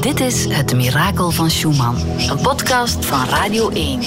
Dit 0.00 0.20
is 0.20 0.46
Het 0.48 0.74
Mirakel 0.74 1.30
van 1.30 1.50
Schumann, 1.50 1.96
een 2.28 2.40
podcast 2.40 3.06
van 3.06 3.24
Radio 3.28 3.70
1. 3.70 4.00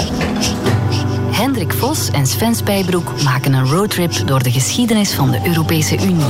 Hendrik 1.31 1.73
Vos 1.73 2.09
en 2.09 2.27
Sven 2.27 2.55
Spijbroek 2.55 3.23
maken 3.23 3.53
een 3.53 3.67
roadtrip 3.67 4.27
door 4.27 4.43
de 4.43 4.51
geschiedenis 4.51 5.13
van 5.13 5.31
de 5.31 5.39
Europese 5.45 5.95
Unie. 5.95 6.25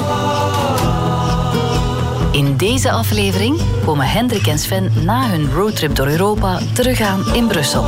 In 2.32 2.58
deze 2.58 2.92
aflevering 2.92 3.62
komen 3.86 4.08
Hendrik 4.08 4.48
en 4.48 4.60
Sven 4.60 4.92
na 5.04 5.30
hun 5.30 5.52
roadtrip 5.54 5.96
door 5.96 6.08
Europa 6.08 6.60
terug 6.74 7.02
aan 7.02 7.34
in 7.34 7.48
Brussel. 7.48 7.86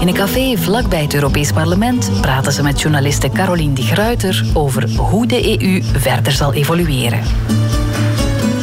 In 0.00 0.08
een 0.08 0.14
café 0.14 0.56
vlakbij 0.56 1.02
het 1.02 1.14
Europees 1.14 1.52
Parlement 1.52 2.10
praten 2.20 2.52
ze 2.52 2.62
met 2.62 2.80
journaliste 2.80 3.30
Caroline 3.30 3.74
de 3.74 3.82
Gruiter 3.82 4.46
over 4.54 4.88
hoe 4.96 5.26
de 5.26 5.62
EU 5.62 5.82
verder 5.82 6.32
zal 6.32 6.52
evolueren. 6.52 7.20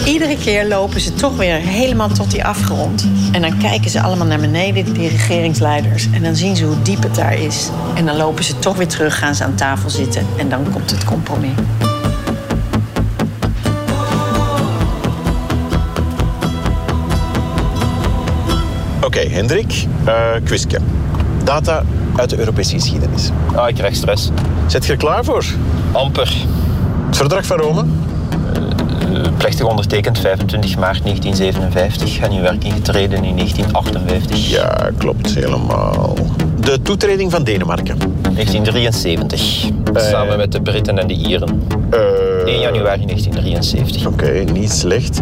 Iedere 0.05 0.37
keer 0.37 0.67
lopen 0.67 1.01
ze 1.01 1.13
toch 1.13 1.35
weer 1.35 1.55
helemaal 1.55 2.07
tot 2.07 2.31
die 2.31 2.45
afgrond. 2.45 3.07
En 3.31 3.41
dan 3.41 3.57
kijken 3.57 3.89
ze 3.89 4.01
allemaal 4.01 4.27
naar 4.27 4.39
beneden, 4.39 4.93
die 4.93 5.09
regeringsleiders. 5.09 6.07
En 6.11 6.23
dan 6.23 6.35
zien 6.35 6.55
ze 6.55 6.65
hoe 6.65 6.81
diep 6.81 7.03
het 7.03 7.15
daar 7.15 7.33
is. 7.33 7.69
En 7.95 8.05
dan 8.05 8.15
lopen 8.17 8.43
ze 8.43 8.59
toch 8.59 8.75
weer 8.77 8.87
terug, 8.87 9.17
gaan 9.17 9.35
ze 9.35 9.43
aan 9.43 9.55
tafel 9.55 9.89
zitten. 9.89 10.25
En 10.37 10.49
dan 10.49 10.71
komt 10.71 10.91
het 10.91 11.03
compromis. 11.03 11.51
Oké, 19.03 19.19
Hendrik, 19.19 19.85
uh, 20.05 20.25
quizje. 20.43 20.79
Data 21.43 21.83
uit 22.15 22.29
de 22.29 22.37
Europese 22.37 22.73
geschiedenis. 22.73 23.29
Ah, 23.55 23.69
ik 23.69 23.75
krijg 23.75 23.95
stress. 23.95 24.29
Zet 24.67 24.85
je 24.85 24.91
er 24.91 24.97
klaar 24.97 25.23
voor? 25.23 25.45
Amper. 25.91 26.33
Het 27.07 27.17
verdrag 27.17 27.45
van 27.45 27.57
Rome? 27.57 27.83
Plechtig 29.43 29.65
ondertekend 29.65 30.19
25 30.19 30.77
maart 30.77 31.03
1957 31.03 32.19
en 32.19 32.31
in 32.31 32.41
werking 32.41 32.73
getreden 32.73 33.23
in 33.23 33.35
1958. 33.35 34.49
Ja, 34.49 34.89
klopt 34.97 35.33
helemaal. 35.33 36.15
De 36.59 36.81
toetreding 36.81 37.31
van 37.31 37.43
Denemarken? 37.43 37.97
1973. 37.97 39.69
Uh, 39.93 40.01
samen 40.01 40.37
met 40.37 40.51
de 40.51 40.61
Britten 40.61 40.99
en 40.99 41.07
de 41.07 41.13
Ieren. 41.13 41.67
1 41.89 42.12
januari 42.63 43.05
1973. 43.05 44.05
Oké, 44.05 44.23
okay, 44.23 44.43
niet 44.43 44.71
slecht. 44.71 45.19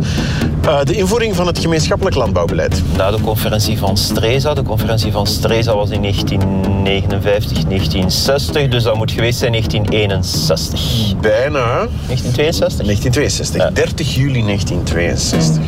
Uh, 0.66 0.84
de 0.84 0.94
invoering 0.94 1.36
van 1.36 1.48
het 1.48 1.60
gemeenschappelijk 1.60 2.16
landbouwbeleid. 2.16 2.82
Na 2.98 3.12
de 3.12 3.22
conferentie 3.22 3.78
van 3.78 3.98
Streza. 3.98 4.54
De 4.54 4.64
conferentie 4.64 5.12
van 5.12 5.28
Streza 5.28 5.76
was 5.76 5.90
in 5.90 6.02
1959, 6.02 7.64
1960. 7.64 8.68
Dus 8.68 8.84
dat 8.84 8.96
moet 8.96 9.12
geweest 9.12 9.40
zijn 9.40 9.52
1961. 9.52 11.14
Bijna. 11.22 11.66
1962? 11.66 12.86
1962. 12.86 13.62
Ja. 13.62 13.72
30 13.72 14.16
juli 14.16 14.44
1962. 14.44 15.64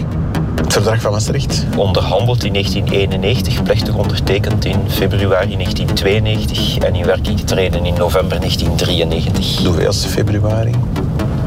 Het 0.55 0.73
verdrag 0.73 1.01
van 1.01 1.11
Maastricht? 1.11 1.65
Onderhandeld 1.77 2.43
in 2.43 2.53
1991, 2.53 3.63
plechtig 3.63 3.95
ondertekend 3.95 4.65
in 4.65 4.79
februari 4.87 5.55
1992 5.55 6.77
en 6.77 6.95
in 6.95 7.05
werking 7.05 7.39
getreden 7.39 7.85
in 7.85 7.93
november 7.93 8.39
1993. 8.39 9.65
Hoeveelste 9.65 10.07
februari? 10.07 10.71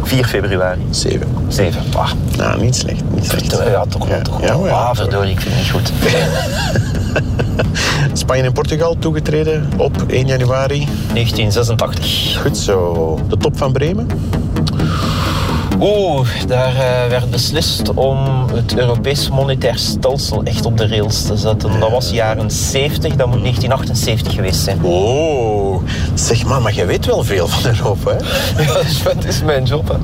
4 0.07 0.25
februari. 0.25 0.81
7. 0.91 1.27
7. 1.49 1.83
Ah. 1.97 2.11
Nou, 2.37 2.61
niet 2.61 2.77
slecht. 2.77 3.03
Niet 3.15 3.27
slecht. 3.27 3.51
Ja, 3.51 3.85
toch 3.89 4.09
wel. 4.09 4.17
Ja, 4.17 4.23
toch 4.23 4.39
wel. 4.39 4.65
Ja, 4.65 4.69
ja, 4.69 4.73
ah, 4.75 4.97
verdorie, 4.97 5.31
ik 5.31 5.41
vind 5.41 5.55
het 5.55 5.63
niet 5.63 5.71
goed. 5.71 5.93
Spanje 8.19 8.43
en 8.43 8.53
Portugal 8.53 8.97
toegetreden 8.99 9.69
op 9.77 10.05
1 10.07 10.27
januari 10.27 10.79
1986. 11.13 12.41
Goed 12.43 12.57
zo. 12.57 13.21
De 13.29 13.37
top 13.37 13.57
van 13.57 13.73
Bremen? 13.73 14.07
Oeh, 15.81 16.29
daar 16.47 16.73
uh, 16.73 17.11
werd 17.11 17.31
beslist 17.31 17.95
om 17.95 18.47
het 18.55 18.77
Europees 18.77 19.29
Monetair 19.31 19.79
Stelsel 19.79 20.43
echt 20.43 20.67
op 20.67 20.77
de 20.77 20.89
rails 20.89 21.23
te 21.23 21.37
zetten. 21.37 21.81
Dat 21.81 21.91
was 21.91 22.11
jaren 22.11 22.51
70, 22.51 23.17
dat 23.17 23.27
moet 23.27 23.41
1978 23.41 24.35
geweest 24.35 24.61
zijn. 24.61 24.83
Oh, 24.83 25.83
zeg 26.15 26.45
maar, 26.45 26.63
maar 26.63 26.73
jij 26.73 26.87
weet 26.87 27.07
wel 27.07 27.25
veel 27.25 27.49
van 27.49 27.71
Europa, 27.71 28.11
hè? 28.11 28.17
Ja, 28.65 29.15
dat 29.15 29.25
is 29.25 29.43
mijn 29.43 29.65
job, 29.65 29.89
hè. 29.89 29.97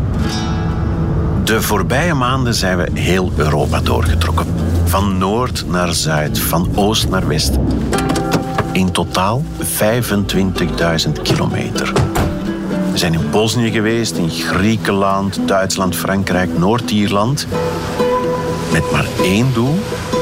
De 1.44 1.62
voorbije 1.62 2.14
maanden 2.14 2.54
zijn 2.54 2.76
we 2.76 2.88
heel 2.94 3.32
Europa 3.36 3.80
doorgetrokken. 3.80 4.46
Van 4.84 5.18
noord 5.18 5.64
naar 5.68 5.94
zuid, 5.94 6.38
van 6.38 6.68
oost 6.74 7.08
naar 7.08 7.26
west. 7.26 7.58
In 8.72 8.90
totaal 8.90 9.42
25.000 9.58 11.22
kilometer. 11.22 11.92
We 12.92 12.98
zijn 12.98 13.12
in 13.12 13.30
Bosnië 13.30 13.70
geweest, 13.70 14.16
in 14.16 14.30
Griekenland, 14.30 15.38
Duitsland, 15.46 15.96
Frankrijk, 15.96 16.58
Noord-Ierland. 16.58 17.46
Met 18.72 18.90
maar 18.90 19.06
één 19.22 19.52
doel: 19.54 19.78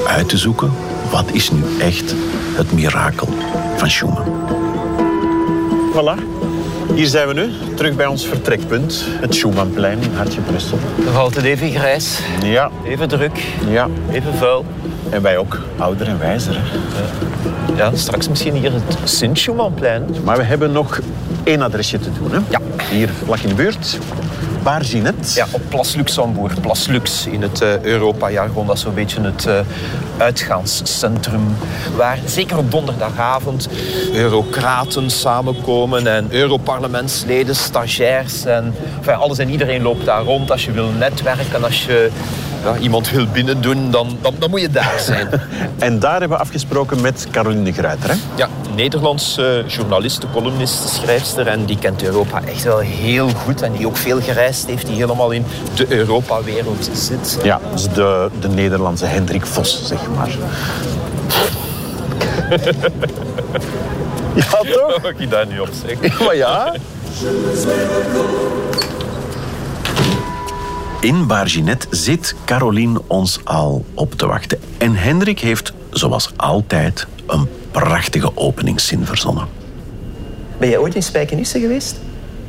uit 0.07 0.29
te 0.29 0.39
zoeken 0.39 0.73
wat 1.11 1.25
is 1.33 1.51
nu 1.51 1.63
echt 1.81 2.15
het 2.57 2.73
mirakel 2.73 3.29
van 3.77 3.91
Schumann. 3.91 4.31
Voilà. 5.93 6.23
Hier 6.95 7.07
zijn 7.07 7.29
we 7.29 7.35
nu, 7.35 7.51
terug 7.75 7.97
bij 7.97 8.07
ons 8.07 8.27
vertrekpunt. 8.27 9.05
Het 9.21 9.35
Schumannplein 9.35 9.99
in 10.01 10.15
Hartje 10.15 10.41
Brussel. 10.41 10.79
Dan 11.05 11.13
valt 11.13 11.35
het 11.35 11.45
even 11.45 11.71
grijs. 11.71 12.21
Ja. 12.43 12.71
Even 12.85 13.09
druk. 13.09 13.45
Ja. 13.69 13.89
Even 14.11 14.35
vuil. 14.35 14.65
En 15.11 15.23
wij 15.23 15.37
ook 15.37 15.59
ouder 15.79 16.09
en 16.09 16.19
wijzer. 16.19 16.55
Hè? 16.57 16.61
Ja, 17.77 17.91
straks 17.95 18.29
misschien 18.29 18.55
hier 18.55 18.73
het 18.73 18.99
Sint-Schumannplein. 19.05 20.05
Maar 20.25 20.37
we 20.37 20.43
hebben 20.43 20.73
nog 20.73 21.01
één 21.45 21.63
adresje 21.63 21.99
te 21.99 22.09
doen. 22.19 22.33
Hè? 22.33 22.39
Ja. 22.49 22.60
Hier 22.91 23.09
vlak 23.25 23.39
in 23.39 23.49
de 23.49 23.55
buurt. 23.55 23.99
Barginet. 24.63 25.33
Ja, 25.35 25.47
op 25.51 25.61
Plas 25.69 25.95
Luxembourg. 25.95 26.61
Plas 26.61 26.87
Lux 26.87 27.27
in 27.27 27.43
het 27.43 27.61
uh, 27.61 27.83
Europa-jargon. 27.83 28.67
Dat 28.67 28.77
is 28.77 28.83
zo'n 28.83 28.95
beetje 28.95 29.21
het 29.21 29.47
uh, 29.47 29.61
uitgaanscentrum. 30.19 31.57
Waar 31.97 32.19
zeker 32.27 32.59
op 32.59 32.71
donderdagavond 32.71 33.69
eurocraten 34.13 35.11
samenkomen. 35.11 36.07
En 36.07 36.27
Europarlementsleden, 36.31 37.57
stagiairs. 37.57 38.45
En 38.45 38.75
enfin, 38.99 39.15
alles 39.15 39.39
en 39.39 39.51
iedereen 39.51 39.83
loopt 39.83 40.05
daar 40.05 40.23
rond. 40.23 40.51
Als 40.51 40.65
je 40.65 40.73
wil 40.73 40.89
netwerken, 40.89 41.65
als 41.65 41.85
je 41.85 42.11
ja, 42.63 42.77
iemand 42.77 43.11
wil 43.11 43.27
binnen 43.27 43.61
doen, 43.61 43.91
dan, 43.91 44.19
dan, 44.21 44.35
dan, 44.39 44.51
moet 44.51 44.61
je 44.61 44.71
daar 44.71 45.01
zijn. 45.07 45.29
en 45.79 45.99
daar 45.99 46.21
hebben 46.21 46.39
we 46.39 46.45
afgesproken 46.45 47.01
met 47.01 47.27
Caroline 47.31 47.63
de 47.63 47.73
Gruiter, 47.73 48.11
hè? 48.11 48.17
Ja, 48.37 48.49
Nederlandse 48.75 49.65
journaliste, 49.67 50.27
columniste, 50.33 50.89
schrijfster. 50.89 51.47
En 51.47 51.65
die 51.65 51.79
kent 51.79 52.03
Europa 52.03 52.43
echt 52.45 52.63
wel 52.63 52.79
heel 52.79 53.29
goed. 53.29 53.63
En 53.63 53.73
die 53.73 53.87
ook 53.87 53.97
veel 53.97 54.21
gereisd 54.21 54.67
heeft, 54.67 54.87
die 54.87 54.97
helemaal 54.97 55.31
in 55.31 55.45
de 55.75 55.87
Europa-wereld 55.89 56.91
zit. 56.93 57.39
Ja, 57.43 57.61
dus 57.73 57.89
de, 57.89 58.31
de 58.41 58.49
Nederlandse 58.49 59.07
Hendrik 59.07 59.47
Vos, 59.47 59.87
zeg 59.87 59.99
maar. 60.17 60.31
ja, 64.35 64.73
toch? 64.73 65.03
Mag 65.03 65.13
ik 65.17 65.31
daar 65.31 65.47
nu 65.47 65.59
op 65.59 65.69
zeggen? 65.87 66.25
maar 66.25 66.37
ja. 66.37 66.73
In 71.01 71.27
Barginet 71.27 71.87
zit 71.91 72.35
Caroline 72.45 73.01
ons 73.07 73.41
al 73.45 73.85
op 73.95 74.15
te 74.15 74.27
wachten. 74.27 74.59
En 74.79 74.95
Hendrik 74.95 75.41
heeft, 75.41 75.73
zoals 75.91 76.31
altijd, 76.37 77.07
een 77.27 77.49
prachtige 77.71 78.37
openingszin 78.37 79.07
verzonnen. 79.07 79.47
Ben 80.59 80.69
jij 80.69 80.79
ooit 80.79 80.95
in 80.95 81.03
Spijkenisse 81.03 81.61
geweest? 81.61 82.01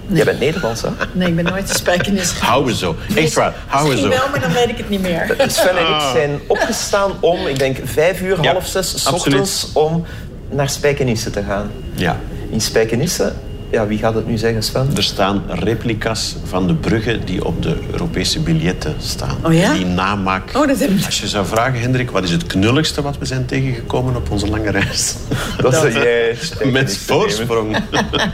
Nee. 0.08 0.16
Jij 0.16 0.26
bent 0.26 0.40
Nederlands, 0.40 0.82
hè? 0.82 0.90
Nee, 1.14 1.28
ik 1.28 1.36
ben 1.36 1.44
nooit 1.44 1.70
in 1.70 1.76
Spijkenisse 1.76 2.36
geweest. 2.36 2.50
Houden 2.50 2.74
we 2.74 2.80
zo. 2.80 2.96
Echt 3.16 3.34
waar, 3.34 3.54
houden 3.68 3.96
we 3.96 4.02
zo. 4.02 4.08
Misschien 4.08 4.24
wel, 4.24 4.40
maar 4.40 4.50
dan 4.50 4.54
weet 4.54 4.70
ik 4.70 4.78
het 4.78 4.90
niet 4.90 5.02
meer. 5.02 5.36
Sven 5.48 5.78
en 5.78 5.96
ik 5.96 6.02
zijn 6.14 6.40
opgestaan 6.48 7.12
om, 7.20 7.48
ik 7.48 7.60
denk, 7.60 7.78
vijf 7.84 8.22
uur, 8.22 8.42
ja, 8.42 8.52
half 8.52 8.68
zes, 8.68 9.08
ochtends, 9.08 9.70
om 9.74 10.06
naar 10.50 10.70
Spijkenisse 10.70 11.30
te 11.30 11.44
gaan. 11.44 11.72
Ja. 11.94 12.20
In 12.50 12.62
Spijkenisse 12.62 13.34
ja, 13.72 13.88
wie 13.88 13.98
gaat 13.98 14.14
het 14.14 14.28
nu 14.28 14.38
zeggen, 14.38 14.64
Sven? 14.64 14.90
Er 14.96 15.04
staan 15.04 15.44
replica's 15.48 16.36
van 16.44 16.68
de 16.68 16.76
bruggen 16.76 17.26
die 17.26 17.46
op 17.46 17.64
de 17.64 17.78
Europese 17.92 18.40
biljetten 18.40 18.96
staan. 19.00 19.38
Oh 19.44 19.54
ja? 19.54 19.74
Die 19.74 19.86
namaak. 19.86 20.56
Oh, 20.56 20.68
dat 20.68 20.80
heb 20.80 20.90
Als 21.06 21.22
je 21.22 21.28
zou 21.28 21.46
vragen, 21.46 21.80
Hendrik, 21.80 22.12
wat 22.12 22.24
is 22.24 22.32
het 22.32 22.46
knulligste 22.46 23.02
wat 23.02 23.18
we 23.18 23.26
zijn 23.26 23.46
tegengekomen 23.46 24.16
op 24.16 24.32
onze 24.32 24.48
lange 24.48 24.72
reis? 24.72 25.16
Dat, 25.62 25.72
dat 25.72 25.94
jij 26.04 26.38
Met 26.72 26.98
voorsprong. 26.98 27.78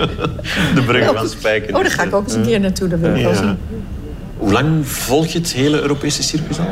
de 0.76 0.84
bruggen 0.86 1.16
van 1.16 1.30
Spijken. 1.30 1.76
Oh, 1.76 1.82
daar 1.82 1.92
ga 1.92 2.04
ik 2.04 2.16
ook 2.16 2.24
eens 2.24 2.34
een 2.34 2.46
keer 2.46 2.60
naartoe. 2.60 2.88
Dat 2.88 3.00
wil 3.00 3.16
ik 3.16 3.24
wel 3.24 3.36
zien. 3.36 3.58
Hoe 4.38 4.52
lang 4.52 4.88
volg 4.88 5.28
je 5.28 5.38
het 5.38 5.54
hele 5.54 5.82
Europese 5.82 6.24
circus 6.24 6.60
al? 6.60 6.66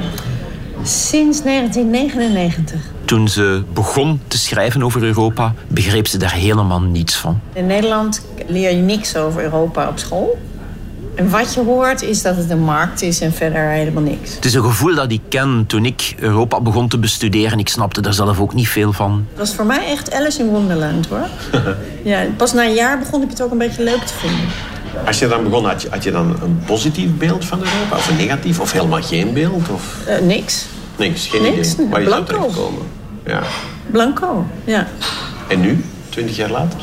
Sinds 0.83 1.41
1999. 1.41 2.93
Toen 3.05 3.27
ze 3.27 3.63
begon 3.73 4.21
te 4.27 4.37
schrijven 4.37 4.83
over 4.83 5.03
Europa, 5.03 5.53
begreep 5.67 6.07
ze 6.07 6.17
daar 6.17 6.33
helemaal 6.33 6.81
niets 6.81 7.15
van. 7.15 7.39
In 7.53 7.65
Nederland 7.65 8.21
leer 8.47 8.75
je 8.75 8.81
niks 8.81 9.15
over 9.15 9.43
Europa 9.43 9.87
op 9.87 9.99
school. 9.99 10.37
En 11.15 11.29
wat 11.29 11.53
je 11.53 11.59
hoort 11.59 12.01
is 12.01 12.21
dat 12.21 12.35
het 12.35 12.49
een 12.49 12.63
markt 12.63 13.01
is 13.01 13.21
en 13.21 13.33
verder 13.33 13.69
helemaal 13.69 14.03
niks. 14.03 14.35
Het 14.35 14.45
is 14.45 14.53
een 14.53 14.63
gevoel 14.63 14.95
dat 14.95 15.11
ik 15.11 15.21
ken 15.29 15.63
toen 15.67 15.85
ik 15.85 16.15
Europa 16.19 16.61
begon 16.61 16.87
te 16.87 16.97
bestuderen. 16.97 17.59
Ik 17.59 17.69
snapte 17.69 18.01
daar 18.01 18.13
zelf 18.13 18.39
ook 18.39 18.53
niet 18.53 18.69
veel 18.69 18.93
van. 18.93 19.25
Dat 19.29 19.47
was 19.47 19.55
voor 19.55 19.65
mij 19.65 19.85
echt 19.85 20.13
Alice 20.13 20.39
in 20.39 20.47
Wonderland 20.47 21.07
hoor. 21.07 21.27
ja, 22.03 22.25
pas 22.37 22.53
na 22.53 22.65
een 22.65 22.73
jaar 22.73 22.99
begon 22.99 23.21
ik 23.21 23.29
het 23.29 23.41
ook 23.41 23.51
een 23.51 23.57
beetje 23.57 23.83
leuk 23.83 24.01
te 24.01 24.13
vinden. 24.13 24.45
Als 25.05 25.19
je 25.19 25.27
dan 25.27 25.43
begon, 25.43 25.65
had 25.65 25.81
je, 25.81 25.87
had 25.89 26.03
je 26.03 26.11
dan 26.11 26.35
een 26.41 26.61
positief 26.65 27.09
beeld 27.17 27.45
van 27.45 27.59
Europa? 27.59 27.95
Of 27.95 28.09
een 28.09 28.15
negatief? 28.15 28.59
Of 28.59 28.71
helemaal 28.71 29.01
geen 29.01 29.33
beeld? 29.33 29.69
Of... 29.69 29.97
Uh, 30.07 30.19
niks. 30.19 30.65
Niks, 30.97 31.27
geen 31.27 31.41
Niks, 31.41 31.73
idee. 31.73 31.89
Waar 31.89 32.01
je 32.01 32.09
zou 32.09 32.23
blanco. 32.23 32.41
terechtkomen. 32.41 32.81
Ja. 33.25 33.41
Blanco, 33.91 34.45
ja. 34.63 34.87
En 35.47 35.61
nu, 35.61 35.85
twintig 36.09 36.35
jaar 36.35 36.49
later? 36.49 36.79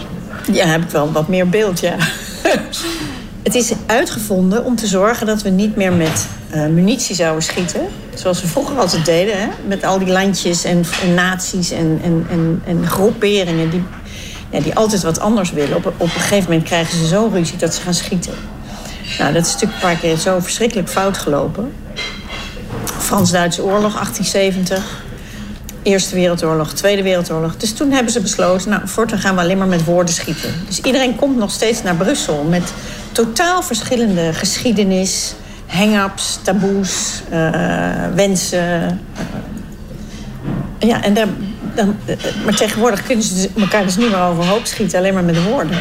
Ja, 0.52 0.66
heb 0.66 0.82
ik 0.82 0.90
wel 0.90 1.12
wat 1.12 1.28
meer 1.28 1.48
beeld, 1.48 1.80
ja. 1.80 1.96
het 3.42 3.54
is 3.54 3.72
uitgevonden 3.86 4.64
om 4.64 4.76
te 4.76 4.86
zorgen 4.86 5.26
dat 5.26 5.42
we 5.42 5.48
niet 5.48 5.76
meer 5.76 5.92
met 5.92 6.26
eh, 6.50 6.66
munitie 6.66 7.14
zouden 7.14 7.42
schieten. 7.42 7.80
Zoals 8.14 8.40
we 8.42 8.46
vroeger 8.48 8.78
altijd 8.78 9.04
deden, 9.04 9.40
hè? 9.40 9.46
met 9.66 9.84
al 9.84 9.98
die 9.98 10.08
landjes 10.08 10.64
en, 10.64 10.84
en 11.02 11.14
naties 11.14 11.70
en, 11.70 12.00
en, 12.02 12.26
en, 12.30 12.62
en 12.66 12.86
groeperingen 12.86 13.70
die, 13.70 13.82
ja, 14.50 14.60
die 14.60 14.74
altijd 14.74 15.02
wat 15.02 15.20
anders 15.20 15.52
willen. 15.52 15.76
Op, 15.76 15.86
op 15.86 16.00
een 16.00 16.08
gegeven 16.08 16.50
moment 16.50 16.68
krijgen 16.68 16.98
ze 16.98 17.06
zo 17.06 17.30
ruzie 17.32 17.56
dat 17.56 17.74
ze 17.74 17.80
gaan 17.80 17.94
schieten. 17.94 18.34
Nou, 19.18 19.32
dat 19.32 19.46
is 19.46 19.52
natuurlijk 19.52 19.82
een 19.82 19.88
paar 19.88 19.98
keer 19.98 20.16
zo 20.16 20.40
verschrikkelijk 20.40 20.88
fout 20.88 21.18
gelopen. 21.18 21.72
Frans-Duitse 23.12 23.62
oorlog, 23.62 23.92
1870. 23.92 25.02
Eerste 25.82 26.14
Wereldoorlog, 26.14 26.72
Tweede 26.72 27.02
Wereldoorlog. 27.02 27.56
Dus 27.56 27.72
toen 27.72 27.90
hebben 27.90 28.12
ze 28.12 28.20
besloten, 28.20 28.70
nou, 28.70 28.88
voortaan 28.88 29.18
gaan 29.18 29.34
we 29.34 29.40
alleen 29.40 29.58
maar 29.58 29.66
met 29.66 29.84
woorden 29.84 30.14
schieten. 30.14 30.54
Dus 30.66 30.80
iedereen 30.80 31.16
komt 31.16 31.36
nog 31.36 31.50
steeds 31.50 31.82
naar 31.82 31.94
Brussel 31.94 32.46
met 32.48 32.72
totaal 33.12 33.62
verschillende 33.62 34.32
geschiedenis, 34.32 35.34
hang-ups, 35.66 36.38
taboes, 36.42 37.22
eh, 37.30 37.50
wensen. 38.14 39.00
eh. 40.78 40.88
ja, 40.88 41.02
en 41.02 41.14
daar, 41.14 41.28
dan, 41.74 41.96
eh, 42.04 42.16
maar 42.44 42.54
tegenwoordig 42.54 43.02
kunnen 43.02 43.24
ze 43.24 43.34
dus 43.34 43.48
elkaar 43.62 43.84
dus 43.84 43.96
niet 43.96 44.10
meer 44.10 44.22
overhoop 44.22 44.66
schieten, 44.66 44.98
alleen 44.98 45.14
maar 45.14 45.24
met 45.24 45.44
woorden. 45.44 45.78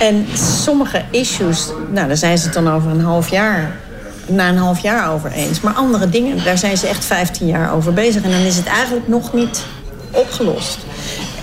En 0.00 0.26
sommige 0.62 1.02
issues, 1.10 1.66
nou, 1.90 2.06
daar 2.06 2.16
zijn 2.16 2.38
ze 2.38 2.44
het 2.44 2.54
dan 2.54 2.70
over 2.70 2.90
een 2.90 3.04
half 3.04 3.30
jaar 3.30 3.76
na 4.28 4.48
een 4.48 4.56
half 4.56 4.78
jaar 4.78 5.12
over 5.12 5.30
eens. 5.32 5.60
Maar 5.60 5.74
andere 5.74 6.08
dingen, 6.08 6.44
daar 6.44 6.58
zijn 6.58 6.76
ze 6.76 6.86
echt 6.86 7.04
15 7.04 7.46
jaar 7.46 7.72
over 7.74 7.92
bezig. 7.94 8.22
En 8.22 8.30
dan 8.30 8.40
is 8.40 8.56
het 8.56 8.66
eigenlijk 8.66 9.08
nog 9.08 9.32
niet 9.32 9.60
opgelost. 10.10 10.78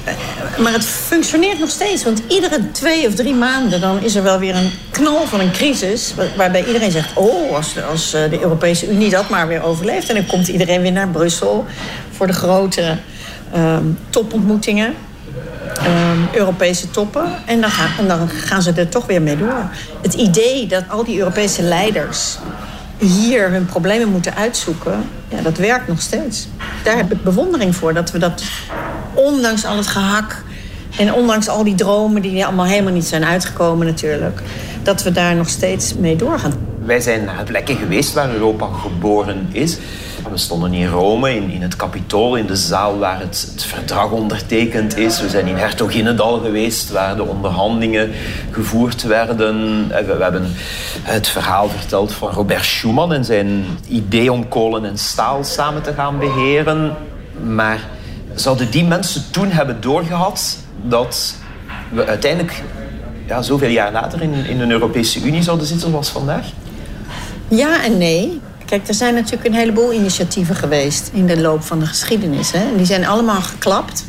Eh, 0.03 0.13
Maar 0.57 0.71
het 0.73 0.85
functioneert 0.85 1.59
nog 1.59 1.69
steeds. 1.69 2.03
Want 2.03 2.21
iedere 2.27 2.71
twee 2.71 3.07
of 3.07 3.13
drie 3.15 3.33
maanden 3.33 3.81
dan 3.81 4.03
is 4.03 4.15
er 4.15 4.23
wel 4.23 4.39
weer 4.39 4.55
een 4.55 4.71
knal 4.91 5.27
van 5.27 5.39
een 5.39 5.51
crisis. 5.51 6.13
wa- 6.15 6.23
Waarbij 6.37 6.65
iedereen 6.65 6.91
zegt: 6.91 7.09
Oh, 7.15 7.55
als, 7.55 7.73
de- 7.73 7.83
als 7.83 8.13
eh, 8.13 8.29
de 8.29 8.41
Europese 8.41 8.89
Unie 8.91 9.09
dat 9.09 9.29
maar 9.29 9.47
weer 9.47 9.63
overleeft. 9.63 10.09
En 10.09 10.15
dan 10.15 10.25
komt 10.25 10.47
iedereen 10.47 10.81
weer 10.81 10.91
naar 10.91 11.07
Brussel 11.07 11.65
voor 12.11 12.27
de 12.27 12.33
grote 12.33 12.97
ehm, 13.53 13.83
topontmoetingen. 14.09 14.93
Ehm, 15.77 16.17
Europese 16.37 16.91
toppen. 16.91 17.25
En 17.45 17.61
dan, 17.61 17.69
gaan, 17.69 17.89
en 17.99 18.07
dan 18.07 18.29
gaan 18.29 18.61
ze 18.61 18.71
er 18.75 18.89
toch 18.89 19.05
weer 19.05 19.21
mee 19.21 19.37
door. 19.37 19.69
Het 20.01 20.13
idee 20.13 20.67
dat 20.67 20.83
al 20.89 21.03
die 21.03 21.17
Europese 21.17 21.61
leiders 21.61 22.37
hier 22.97 23.49
hun 23.49 23.65
problemen 23.65 24.09
moeten 24.09 24.35
uitzoeken, 24.35 25.09
ja, 25.27 25.41
dat 25.41 25.57
werkt 25.57 25.87
nog 25.87 26.01
steeds. 26.01 26.47
Daar 26.83 26.95
heb 26.97 27.11
ik 27.11 27.23
bewondering 27.23 27.75
voor 27.75 27.93
dat 27.93 28.11
we 28.11 28.17
dat, 28.17 28.43
ondanks 29.13 29.65
al 29.65 29.77
het 29.77 29.87
gehak 29.87 30.43
en 30.97 31.13
ondanks 31.13 31.47
al 31.47 31.63
die 31.63 31.75
dromen 31.75 32.21
die 32.21 32.45
allemaal 32.45 32.65
helemaal 32.65 32.93
niet 32.93 33.05
zijn 33.05 33.25
uitgekomen 33.25 33.85
natuurlijk, 33.85 34.41
dat 34.83 35.03
we 35.03 35.11
daar 35.11 35.35
nog 35.35 35.49
steeds 35.49 35.93
mee 35.93 36.15
doorgaan. 36.15 36.53
Wij 36.85 36.99
zijn 36.99 37.23
naar 37.23 37.43
plekken 37.43 37.77
geweest 37.77 38.13
waar 38.13 38.33
Europa 38.33 38.67
geboren 38.67 39.47
is. 39.51 39.77
We 40.31 40.37
stonden 40.37 40.73
in 40.73 40.87
Rome, 40.87 41.35
in, 41.35 41.49
in 41.49 41.61
het 41.61 41.75
Capitool, 41.75 42.35
in 42.35 42.45
de 42.45 42.55
zaal 42.55 42.97
waar 42.97 43.19
het, 43.19 43.47
het 43.53 43.63
verdrag 43.63 44.11
ondertekend 44.11 44.97
is. 44.97 45.21
We 45.21 45.29
zijn 45.29 45.47
in 45.47 45.55
Hertoginnendal 45.55 46.39
geweest, 46.39 46.91
waar 46.91 47.15
de 47.15 47.23
onderhandelingen 47.23 48.11
gevoerd 48.51 49.03
werden. 49.03 49.85
Eh, 49.91 50.05
We, 50.05 50.15
we 50.15 50.23
hebben 50.23 50.51
het 51.01 51.27
verhaal 51.27 51.69
verteld 51.69 52.13
van 52.13 52.29
Robert 52.29 52.65
Schuman 52.65 53.13
en 53.13 53.25
zijn 53.25 53.65
idee 53.87 54.31
om 54.31 54.47
kolen 54.47 54.85
en 54.85 54.97
staal 54.97 55.43
samen 55.43 55.81
te 55.81 55.93
gaan 55.93 56.19
beheren. 56.19 56.95
Maar 57.43 57.79
zouden 58.33 58.71
die 58.71 58.83
mensen 58.83 59.23
toen 59.31 59.51
hebben 59.51 59.81
doorgehad 59.81 60.57
dat 60.81 61.35
we 61.91 62.05
uiteindelijk 62.05 62.63
ja, 63.27 63.41
zoveel 63.41 63.69
jaar 63.69 63.91
later 63.91 64.21
in, 64.21 64.33
in 64.33 64.59
een 64.61 64.71
Europese 64.71 65.21
Unie 65.21 65.43
zouden 65.43 65.67
zitten 65.67 65.89
zoals 65.89 66.09
vandaag? 66.09 66.45
Ja 67.47 67.83
en 67.83 67.97
nee. 67.97 68.41
Kijk, 68.65 68.87
er 68.87 68.93
zijn 68.93 69.13
natuurlijk 69.13 69.45
een 69.45 69.53
heleboel 69.53 69.93
initiatieven 69.93 70.55
geweest 70.55 71.09
in 71.13 71.25
de 71.25 71.41
loop 71.41 71.63
van 71.63 71.79
de 71.79 71.85
geschiedenis. 71.85 72.51
Hè? 72.51 72.59
En 72.59 72.77
die 72.77 72.85
zijn 72.85 73.05
allemaal 73.05 73.41
geklapt. 73.41 74.05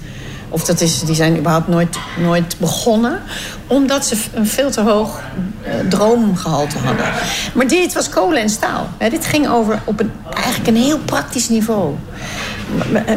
Of 0.49 0.65
dat 0.65 0.81
is, 0.81 1.01
die 1.01 1.15
zijn 1.15 1.39
überhaupt 1.39 1.69
nooit, 1.69 1.99
nooit 2.19 2.59
begonnen. 2.59 3.23
Omdat 3.67 4.07
ze 4.07 4.17
een 4.35 4.47
veel 4.47 4.71
te 4.71 4.81
hoog 4.81 5.21
eh, 5.63 5.73
droomgehalte 5.89 6.79
hadden. 6.79 7.07
Maar 7.55 7.67
dit 7.67 7.93
was 7.93 8.09
kolen 8.09 8.43
en 8.43 8.49
staal. 8.49 8.89
Hè? 8.99 9.09
Dit 9.09 9.27
ging 9.27 9.49
over 9.49 9.81
op 9.85 10.01
een, 10.01 10.13
eigenlijk 10.35 10.67
een 10.67 10.83
heel 10.83 10.99
praktisch 10.99 11.49
niveau. 11.49 11.95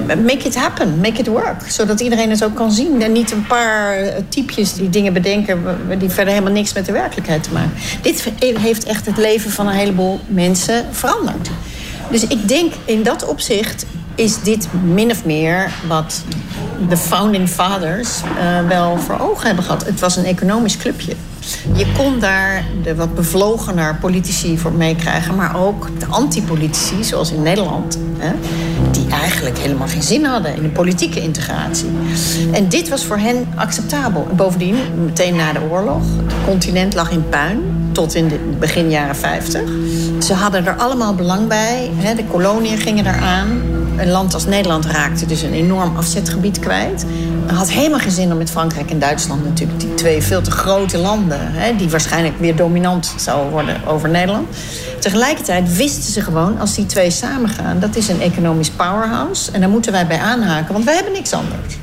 Make 0.07 0.48
it 0.48 0.56
happen, 0.56 1.00
make 1.00 1.19
it 1.19 1.28
work. 1.28 1.62
Zodat 1.68 2.00
iedereen 2.00 2.30
het 2.30 2.44
ook 2.44 2.56
kan 2.56 2.72
zien. 2.72 3.01
En 3.01 3.12
niet 3.12 3.31
een 3.31 3.48
paar 3.48 3.98
typjes 4.30 4.74
die 4.74 4.90
dingen 4.90 5.13
bedenken... 5.13 5.63
die 6.00 6.10
verder 6.10 6.34
helemaal 6.34 6.54
niks 6.54 6.74
met 6.74 6.86
de 6.86 6.92
werkelijkheid 6.92 7.44
te 7.44 7.51
maken. 7.51 7.72
Dit 8.01 8.31
heeft 8.40 8.84
echt 8.84 9.06
het 9.06 9.18
leven 9.18 9.51
van 9.51 9.68
een 9.68 9.74
heleboel 9.74 10.19
mensen 10.28 10.86
veranderd. 10.92 11.50
Dus 12.12 12.28
ik 12.28 12.48
denk 12.48 12.74
in 12.86 13.04
dat 13.04 13.25
opzicht 13.25 13.86
is 14.16 14.42
dit 14.42 14.68
min 14.84 15.12
of 15.12 15.25
meer 15.25 15.72
wat 15.88 16.24
de 16.90 16.98
founding 16.98 17.50
fathers 17.50 18.10
eh, 18.40 18.68
wel 18.68 18.98
voor 18.98 19.19
ogen 19.19 19.46
hebben 19.48 19.63
gehad. 19.63 19.86
Het 19.86 20.00
was 20.00 20.16
een 20.16 20.25
economisch 20.25 20.78
clubje. 20.78 21.16
Je 21.74 21.86
kon 21.97 22.19
daar 22.19 22.65
de 22.83 22.95
wat 22.95 23.15
bevlogener 23.15 23.95
politici 23.95 24.57
voor 24.57 24.71
meekrijgen, 24.71 25.36
maar 25.36 25.65
ook 25.65 25.88
de 26.00 26.06
antipolitici, 26.06 27.03
zoals 27.03 27.31
in 27.31 27.41
Nederland, 27.41 27.97
hè, 28.18 28.31
die 28.91 29.07
eigenlijk 29.09 29.57
helemaal 29.57 29.88
geen 29.88 30.03
zin 30.03 30.25
hadden 30.25 30.56
in 30.56 30.62
de 30.62 30.69
politieke 30.69 31.21
integratie. 31.21 31.89
En 32.51 32.69
dit 32.69 32.89
was 32.89 33.06
voor 33.06 33.18
hen 33.18 33.47
acceptabel. 33.56 34.27
En 34.30 34.36
bovendien, 34.36 34.75
meteen 35.06 35.36
na 35.36 35.53
de 35.53 35.62
oorlog, 35.69 36.03
het 36.24 36.33
continent 36.45 36.94
lag 36.94 37.12
in 37.12 37.30
puin 37.30 37.62
tot 37.91 38.15
in 38.15 38.27
de 38.27 38.39
begin 38.59 38.89
jaren 38.89 39.15
50. 39.15 39.62
Ze 40.19 40.33
hadden 40.33 40.65
er 40.65 40.75
allemaal 40.75 41.15
belang 41.15 41.47
bij. 41.47 41.91
Hè, 41.95 42.15
de 42.15 42.25
koloniën 42.25 42.77
gingen 42.77 43.06
eraan. 43.06 43.62
Een 43.97 44.09
land 44.09 44.33
als 44.33 44.45
Nederland 44.45 44.86
raakte 44.86 45.25
dus 45.25 45.41
een 45.41 45.53
enorm 45.53 45.97
afzetgebied 45.97 46.59
kwijt. 46.59 47.06
Had 47.54 47.72
helemaal 47.72 48.00
geen 48.00 48.12
zin 48.12 48.31
om 48.31 48.38
met 48.38 48.50
Frankrijk 48.50 48.90
en 48.90 49.00
Duitsland 49.00 49.44
natuurlijk... 49.44 49.80
die 49.80 49.94
twee 49.94 50.22
veel 50.22 50.42
te 50.42 50.51
grote 50.51 50.98
landen... 50.98 51.40
Hè, 51.42 51.75
die 51.75 51.90
waarschijnlijk 51.90 52.40
weer 52.40 52.56
dominant 52.56 53.13
zouden 53.18 53.51
worden 53.51 53.86
over 53.86 54.10
Nederland. 54.10 54.48
Tegelijkertijd 55.00 55.75
wisten 55.75 56.13
ze 56.13 56.22
gewoon, 56.22 56.60
als 56.60 56.75
die 56.75 56.86
twee 56.86 57.12
samengaan... 57.12 57.80
dat 57.80 57.96
is 57.96 58.07
een 58.07 58.22
economisch 58.22 58.70
powerhouse 58.70 59.51
en 59.51 59.60
daar 59.60 59.70
moeten 59.70 59.91
wij 59.91 60.08
bij 60.08 60.20
aanhaken... 60.20 60.74
want 60.74 60.86
wij 60.86 60.96
hebben 60.96 61.13
niks 61.13 61.34
anders. 61.34 61.77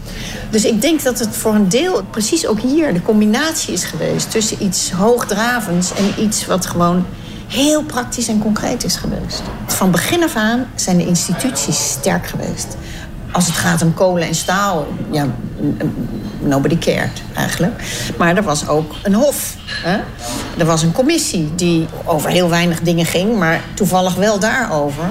Dus 0.51 0.65
ik 0.65 0.81
denk 0.81 1.03
dat 1.03 1.19
het 1.19 1.37
voor 1.37 1.55
een 1.55 1.69
deel, 1.69 2.03
precies 2.11 2.47
ook 2.47 2.61
hier... 2.61 2.95
de 2.95 3.03
combinatie 3.03 3.73
is 3.73 3.85
geweest 3.85 4.31
tussen 4.31 4.63
iets 4.63 4.91
hoogdravends... 4.91 5.93
en 5.95 6.23
iets 6.23 6.47
wat 6.47 6.67
gewoon 6.67 7.05
heel 7.49 7.83
praktisch 7.83 8.29
en 8.29 8.39
concreet 8.39 8.85
is 8.85 8.97
geweest. 8.97 9.43
Van 9.67 9.91
begin 9.91 10.23
af 10.23 10.37
aan 10.37 10.67
zijn 10.75 10.97
de 10.97 11.07
instituties 11.07 11.91
sterk 11.91 12.27
geweest. 12.27 12.77
Als 13.33 13.47
het 13.47 13.55
gaat 13.55 13.83
om 13.83 13.95
kolen 13.95 14.27
en 14.27 14.35
staal, 14.35 14.87
ja, 15.11 15.27
nobody 16.39 16.79
cared 16.79 17.23
eigenlijk. 17.35 17.83
Maar 18.19 18.37
er 18.37 18.43
was 18.43 18.69
ook 18.69 18.95
een 19.03 19.15
hof. 19.15 19.57
Hè? 19.67 19.99
Er 20.59 20.67
was 20.67 20.83
een 20.83 20.93
commissie 20.93 21.55
die 21.55 21.87
over 22.05 22.31
heel 22.31 22.49
weinig 22.49 22.81
dingen 22.81 23.07
ging... 23.07 23.39
maar 23.39 23.61
toevallig 23.75 24.15
wel 24.15 24.39
daarover. 24.39 25.05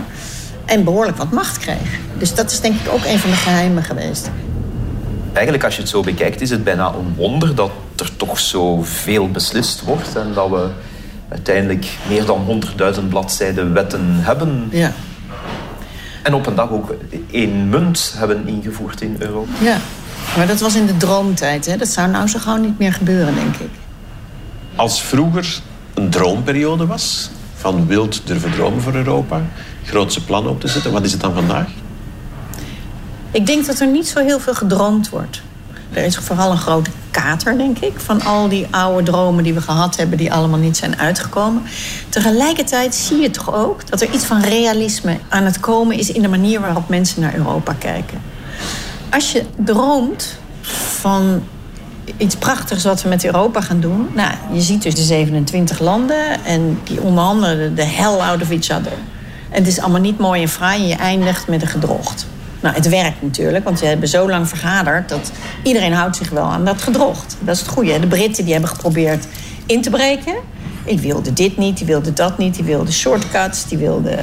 En 0.65 0.83
behoorlijk 0.83 1.17
wat 1.17 1.31
macht 1.31 1.57
kreeg. 1.57 1.99
Dus 2.17 2.35
dat 2.35 2.51
is 2.51 2.59
denk 2.59 2.79
ik 2.79 2.93
ook 2.93 3.05
een 3.05 3.19
van 3.19 3.29
de 3.29 3.35
geheimen 3.35 3.83
geweest. 3.83 4.29
Eigenlijk, 5.33 5.63
als 5.63 5.75
je 5.75 5.81
het 5.81 5.89
zo 5.89 6.01
bekijkt, 6.01 6.41
is 6.41 6.49
het 6.49 6.63
bijna 6.63 6.87
een 6.87 7.13
wonder 7.15 7.55
dat 7.55 7.71
er 7.95 8.15
toch 8.15 8.39
zoveel 8.39 9.31
beslist 9.31 9.83
wordt 9.83 10.15
en 10.15 10.33
dat 10.33 10.49
we 10.49 10.67
uiteindelijk 11.29 11.87
meer 12.07 12.25
dan 12.25 12.61
100.000 12.95 13.07
bladzijden 13.09 13.73
wetten 13.73 14.07
hebben. 14.09 14.67
Ja. 14.71 14.91
En 16.25 16.33
op 16.33 16.45
een 16.45 16.55
dag 16.55 16.69
ook 16.69 16.95
één 17.31 17.69
munt 17.69 18.13
hebben 18.17 18.47
ingevoerd 18.47 19.01
in 19.01 19.15
Europa. 19.19 19.51
Ja, 19.61 19.77
maar 20.37 20.47
dat 20.47 20.59
was 20.59 20.75
in 20.75 20.85
de 20.85 20.97
droomtijd. 20.97 21.65
Hè? 21.65 21.77
Dat 21.77 21.87
zou 21.87 22.09
nou 22.09 22.27
zo 22.27 22.39
gauw 22.39 22.55
niet 22.55 22.79
meer 22.79 22.93
gebeuren, 22.93 23.35
denk 23.35 23.55
ik. 23.55 23.69
Als 24.75 25.01
vroeger 25.01 25.61
een 25.93 26.09
droomperiode 26.09 26.85
was, 26.85 27.29
van 27.55 27.87
wild 27.87 28.27
durven 28.27 28.51
dromen 28.51 28.81
voor 28.81 28.93
Europa, 28.93 29.41
grootse 29.83 30.23
plannen 30.23 30.51
op 30.51 30.59
te 30.61 30.67
zetten, 30.67 30.91
wat 30.91 31.03
is 31.03 31.11
het 31.11 31.21
dan 31.21 31.33
vandaag? 31.33 31.67
Ik 33.31 33.45
denk 33.45 33.65
dat 33.65 33.79
er 33.79 33.87
niet 33.87 34.07
zo 34.07 34.19
heel 34.19 34.39
veel 34.39 34.55
gedroomd 34.55 35.09
wordt. 35.09 35.41
Er 35.95 36.03
is 36.03 36.17
vooral 36.17 36.51
een 36.51 36.57
grote 36.57 36.89
kater, 37.11 37.57
denk 37.57 37.79
ik, 37.79 37.99
van 37.99 38.21
al 38.21 38.49
die 38.49 38.67
oude 38.71 39.03
dromen 39.03 39.43
die 39.43 39.53
we 39.53 39.61
gehad 39.61 39.95
hebben, 39.95 40.17
die 40.17 40.33
allemaal 40.33 40.59
niet 40.59 40.77
zijn 40.77 40.99
uitgekomen. 40.99 41.63
Tegelijkertijd 42.09 42.95
zie 42.95 43.17
je 43.17 43.31
toch 43.31 43.53
ook 43.53 43.89
dat 43.89 44.01
er 44.01 44.13
iets 44.13 44.25
van 44.25 44.41
realisme 44.41 45.17
aan 45.29 45.43
het 45.43 45.59
komen 45.59 45.97
is 45.97 46.11
in 46.11 46.21
de 46.21 46.27
manier 46.27 46.61
waarop 46.61 46.89
mensen 46.89 47.21
naar 47.21 47.35
Europa 47.35 47.73
kijken. 47.73 48.21
Als 49.09 49.31
je 49.31 49.45
droomt 49.55 50.37
van 50.99 51.43
iets 52.17 52.35
prachtigs 52.35 52.83
wat 52.83 53.01
we 53.01 53.09
met 53.09 53.25
Europa 53.25 53.61
gaan 53.61 53.79
doen. 53.79 54.09
Nou, 54.13 54.31
je 54.51 54.61
ziet 54.61 54.81
dus 54.81 54.95
de 54.95 55.01
27 55.01 55.79
landen 55.79 56.43
en 56.45 56.79
die 56.83 57.01
onderhandelen 57.01 57.75
de 57.75 57.83
hell 57.83 58.19
out 58.19 58.41
of 58.41 58.49
each 58.49 58.77
other. 58.79 58.97
En 59.49 59.63
het 59.63 59.67
is 59.67 59.79
allemaal 59.79 60.01
niet 60.01 60.19
mooi 60.19 60.41
en 60.41 60.49
fraai 60.49 60.81
en 60.81 60.87
je 60.87 60.95
eindigt 60.95 61.47
met 61.47 61.61
een 61.61 61.67
gedrocht. 61.67 62.27
Nou, 62.65 62.77
het 62.77 62.89
werkt 62.89 63.21
natuurlijk, 63.21 63.63
want 63.63 63.79
ze 63.79 63.85
hebben 63.85 64.07
zo 64.07 64.29
lang 64.29 64.47
vergaderd... 64.47 65.09
dat 65.09 65.31
iedereen 65.63 65.93
houdt 65.93 66.15
zich 66.15 66.29
wel 66.29 66.43
aan 66.43 66.65
dat 66.65 66.81
gedrocht. 66.81 67.37
Dat 67.39 67.55
is 67.55 67.61
het 67.61 67.69
goede. 67.69 67.99
De 67.99 68.07
Britten 68.07 68.43
die 68.43 68.53
hebben 68.53 68.71
geprobeerd 68.71 69.25
in 69.65 69.81
te 69.81 69.89
breken. 69.89 70.35
Ik 70.83 70.99
wilde 70.99 71.33
dit 71.33 71.57
niet, 71.57 71.77
die 71.77 71.87
wilde 71.87 72.13
dat 72.13 72.37
niet, 72.37 72.55
die 72.55 72.63
wilde 72.63 72.91
shortcuts... 72.91 73.67
die 73.67 73.77
wilde 73.77 74.11
uh, 74.11 74.17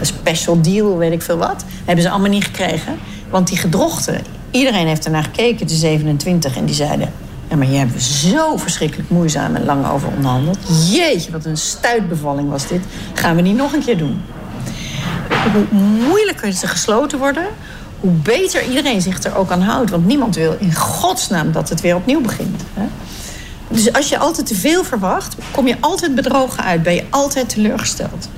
special 0.00 0.60
deal, 0.60 0.98
weet 0.98 1.12
ik 1.12 1.22
veel 1.22 1.36
wat. 1.36 1.64
hebben 1.84 2.04
ze 2.04 2.10
allemaal 2.10 2.30
niet 2.30 2.44
gekregen. 2.44 2.98
Want 3.30 3.48
die 3.48 3.56
gedrochten, 3.58 4.20
iedereen 4.50 4.86
heeft 4.86 5.04
ernaar 5.04 5.24
gekeken, 5.24 5.66
de 5.66 5.74
27... 5.74 6.56
en 6.56 6.64
die 6.64 6.74
zeiden, 6.74 7.12
ja, 7.48 7.56
maar 7.56 7.66
hier 7.66 7.78
hebben 7.78 7.96
we 7.96 8.02
zo 8.02 8.56
verschrikkelijk 8.56 9.10
moeizaam 9.10 9.54
en 9.54 9.64
lang 9.64 9.90
over 9.90 10.08
onderhandeld. 10.16 10.58
Jeetje, 10.90 11.32
wat 11.32 11.44
een 11.44 11.56
stuitbevalling 11.56 12.50
was 12.50 12.66
dit. 12.66 12.80
Gaan 13.14 13.36
we 13.36 13.42
niet 13.42 13.56
nog 13.56 13.72
een 13.72 13.84
keer 13.84 13.98
doen. 13.98 14.22
Hoe 15.52 15.78
moeilijker 16.08 16.52
ze 16.52 16.66
gesloten 16.66 17.18
worden, 17.18 17.46
hoe 18.02 18.10
beter 18.10 18.68
iedereen 18.68 19.02
zich 19.02 19.22
er 19.22 19.36
ook 19.36 19.50
aan 19.50 19.60
houdt. 19.60 19.90
Want 19.90 20.06
niemand 20.06 20.34
wil 20.34 20.56
in 20.58 20.74
godsnaam 20.74 21.52
dat 21.52 21.68
het 21.68 21.80
weer 21.80 21.96
opnieuw 21.96 22.20
begint. 22.20 22.62
Hè? 22.74 22.84
Dus 23.68 23.92
als 23.92 24.08
je 24.08 24.18
altijd 24.18 24.46
te 24.46 24.54
veel 24.54 24.84
verwacht, 24.84 25.36
kom 25.50 25.66
je 25.66 25.76
altijd 25.80 26.14
bedrogen 26.14 26.64
uit. 26.64 26.82
Ben 26.82 26.94
je 26.94 27.04
altijd 27.10 27.48
teleurgesteld. 27.48 28.28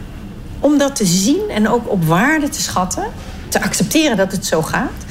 Om 0.61 0.79
dat 0.79 0.97
te 0.97 1.07
zien 1.07 1.51
en 1.51 1.69
ook 1.69 1.91
op 1.91 2.05
waarde 2.05 2.49
te 2.49 2.63
schatten, 2.63 3.05
te 3.49 3.63
accepteren 3.63 4.17
dat 4.17 4.33
het 4.33 4.47
zo 4.47 4.63
gaat, 4.63 5.05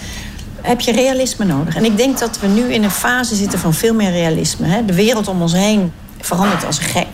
heb 0.62 0.82
je 0.82 0.92
realisme 0.92 1.46
nodig. 1.46 1.76
En 1.76 1.86
ik 1.86 1.98
denk 1.98 2.20
dat 2.20 2.40
we 2.40 2.48
nu 2.48 2.74
in 2.74 2.84
een 2.84 2.92
fase 2.92 3.36
zitten 3.36 3.60
van 3.60 3.74
veel 3.74 3.94
meer 3.94 4.12
realisme. 4.12 4.68
Hè? 4.68 4.86
De 4.86 4.94
wereld 4.94 5.28
om 5.28 5.42
ons 5.42 5.54
heen 5.54 5.92
verandert 6.20 6.66
als 6.66 6.78
gek. 6.78 7.08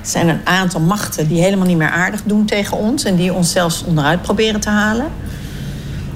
Er 0.00 0.12
zijn 0.12 0.28
een 0.28 0.40
aantal 0.44 0.80
machten 0.80 1.28
die 1.28 1.42
helemaal 1.42 1.66
niet 1.66 1.76
meer 1.76 1.90
aardig 1.90 2.22
doen 2.24 2.44
tegen 2.44 2.76
ons 2.76 3.04
en 3.04 3.16
die 3.16 3.32
ons 3.32 3.52
zelfs 3.52 3.84
onderuit 3.84 4.22
proberen 4.22 4.60
te 4.60 4.68
halen 4.68 5.06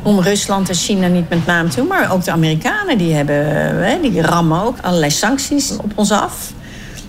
om 0.02 0.20
Rusland 0.20 0.68
en 0.68 0.74
China 0.74 1.06
niet 1.06 1.28
met 1.28 1.46
naam 1.46 1.70
te 1.70 1.76
doen. 1.76 1.86
Maar 1.86 2.12
ook 2.12 2.24
de 2.24 2.30
Amerikanen 2.30 2.98
die, 2.98 3.14
hebben, 3.14 4.02
die 4.02 4.22
rammen 4.22 4.62
ook 4.62 4.76
allerlei 4.80 5.10
sancties 5.10 5.76
op 5.76 5.92
ons 5.94 6.10
af. 6.12 6.52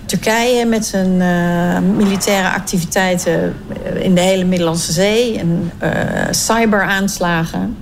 Turkije 0.06 0.66
met 0.66 0.86
zijn 0.86 1.20
uh, 1.20 1.96
militaire 1.96 2.48
activiteiten 2.48 3.54
in 3.94 4.14
de 4.14 4.20
hele 4.20 4.44
Middellandse 4.44 4.92
Zee 4.92 5.38
en 5.38 5.72
uh, 5.82 5.90
cyberaanslagen. 6.30 7.76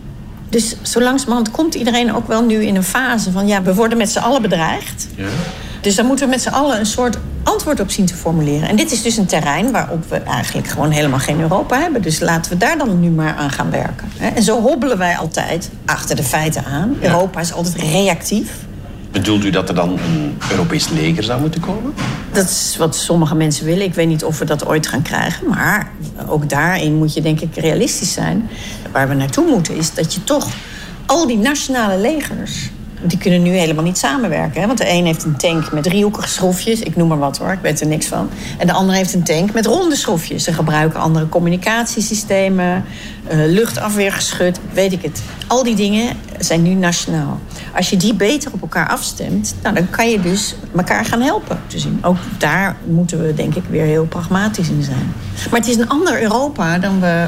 Dus 0.48 0.76
zo 0.82 1.00
langzamerhand 1.00 1.50
komt 1.50 1.74
iedereen 1.74 2.14
ook 2.14 2.28
wel 2.28 2.42
nu 2.44 2.64
in 2.64 2.76
een 2.76 2.82
fase 2.82 3.30
van 3.30 3.46
ja, 3.46 3.62
we 3.62 3.74
worden 3.74 3.98
met 3.98 4.10
z'n 4.10 4.18
allen 4.18 4.42
bedreigd. 4.42 5.06
Ja. 5.14 5.24
Dus 5.80 5.94
daar 5.94 6.04
moeten 6.04 6.24
we 6.24 6.30
met 6.30 6.42
z'n 6.42 6.48
allen 6.48 6.78
een 6.78 6.86
soort 6.86 7.18
antwoord 7.42 7.80
op 7.80 7.90
zien 7.90 8.06
te 8.06 8.14
formuleren. 8.14 8.68
En 8.68 8.76
dit 8.76 8.92
is 8.92 9.02
dus 9.02 9.16
een 9.16 9.26
terrein 9.26 9.70
waarop 9.70 10.04
we 10.08 10.16
eigenlijk 10.16 10.68
gewoon 10.68 10.90
helemaal 10.90 11.18
geen 11.18 11.40
Europa 11.40 11.80
hebben. 11.80 12.02
Dus 12.02 12.20
laten 12.20 12.52
we 12.52 12.58
daar 12.58 12.78
dan 12.78 13.00
nu 13.00 13.10
maar 13.10 13.34
aan 13.34 13.50
gaan 13.50 13.70
werken. 13.70 14.08
En 14.34 14.42
zo 14.42 14.60
hobbelen 14.60 14.98
wij 14.98 15.16
altijd 15.16 15.70
achter 15.84 16.16
de 16.16 16.22
feiten 16.22 16.64
aan. 16.64 16.96
Europa 17.00 17.40
is 17.40 17.52
altijd 17.52 17.74
reactief. 17.74 18.50
Bedoelt 19.12 19.44
u 19.44 19.50
dat 19.50 19.68
er 19.68 19.74
dan 19.74 19.88
een 19.88 20.38
Europees 20.50 20.88
leger 20.88 21.22
zou 21.22 21.40
moeten 21.40 21.60
komen? 21.60 21.94
Dat 22.32 22.44
is 22.44 22.76
wat 22.78 22.96
sommige 22.96 23.34
mensen 23.34 23.64
willen. 23.64 23.84
Ik 23.84 23.94
weet 23.94 24.08
niet 24.08 24.24
of 24.24 24.38
we 24.38 24.44
dat 24.44 24.66
ooit 24.66 24.86
gaan 24.86 25.02
krijgen. 25.02 25.48
Maar 25.48 25.90
ook 26.26 26.48
daarin 26.48 26.94
moet 26.94 27.14
je 27.14 27.20
denk 27.20 27.40
ik 27.40 27.56
realistisch 27.56 28.12
zijn. 28.12 28.48
Waar 28.92 29.08
we 29.08 29.14
naartoe 29.14 29.46
moeten 29.50 29.76
is 29.76 29.94
dat 29.94 30.14
je 30.14 30.24
toch 30.24 30.48
al 31.06 31.26
die 31.26 31.38
nationale 31.38 31.98
legers 31.98 32.70
die 33.02 33.18
kunnen 33.18 33.42
nu 33.42 33.50
helemaal 33.50 33.84
niet 33.84 33.98
samenwerken. 33.98 34.60
Hè? 34.60 34.66
Want 34.66 34.78
de 34.78 34.90
een 34.90 35.06
heeft 35.06 35.24
een 35.24 35.36
tank 35.36 35.72
met 35.72 35.82
driehoekige 35.82 36.28
schroefjes. 36.28 36.80
Ik 36.80 36.96
noem 36.96 37.08
maar 37.08 37.18
wat 37.18 37.38
hoor, 37.38 37.52
ik 37.52 37.58
weet 37.62 37.80
er 37.80 37.86
niks 37.86 38.06
van. 38.06 38.30
En 38.58 38.66
de 38.66 38.72
ander 38.72 38.94
heeft 38.94 39.14
een 39.14 39.22
tank 39.22 39.52
met 39.52 39.66
ronde 39.66 39.96
schroefjes. 39.96 40.44
Ze 40.44 40.52
gebruiken 40.52 41.00
andere 41.00 41.28
communicatiesystemen, 41.28 42.84
uh, 43.32 43.36
luchtafweergeschut, 43.46 44.60
weet 44.72 44.92
ik 44.92 45.02
het. 45.02 45.22
Al 45.46 45.62
die 45.62 45.74
dingen 45.74 46.16
zijn 46.38 46.62
nu 46.62 46.74
nationaal. 46.74 47.40
Als 47.76 47.90
je 47.90 47.96
die 47.96 48.14
beter 48.14 48.52
op 48.52 48.60
elkaar 48.60 48.88
afstemt, 48.88 49.54
nou, 49.62 49.74
dan 49.74 49.90
kan 49.90 50.10
je 50.10 50.20
dus 50.20 50.54
elkaar 50.76 51.04
gaan 51.04 51.20
helpen 51.20 51.60
zien. 51.66 51.98
Ook 52.02 52.16
daar 52.38 52.76
moeten 52.86 53.22
we 53.26 53.34
denk 53.34 53.54
ik 53.54 53.64
weer 53.70 53.84
heel 53.84 54.06
pragmatisch 54.06 54.68
in 54.68 54.82
zijn. 54.82 55.14
Maar 55.50 55.60
het 55.60 55.68
is 55.68 55.76
een 55.76 55.88
ander 55.88 56.22
Europa 56.22 56.78
dan 56.78 57.00
we 57.00 57.26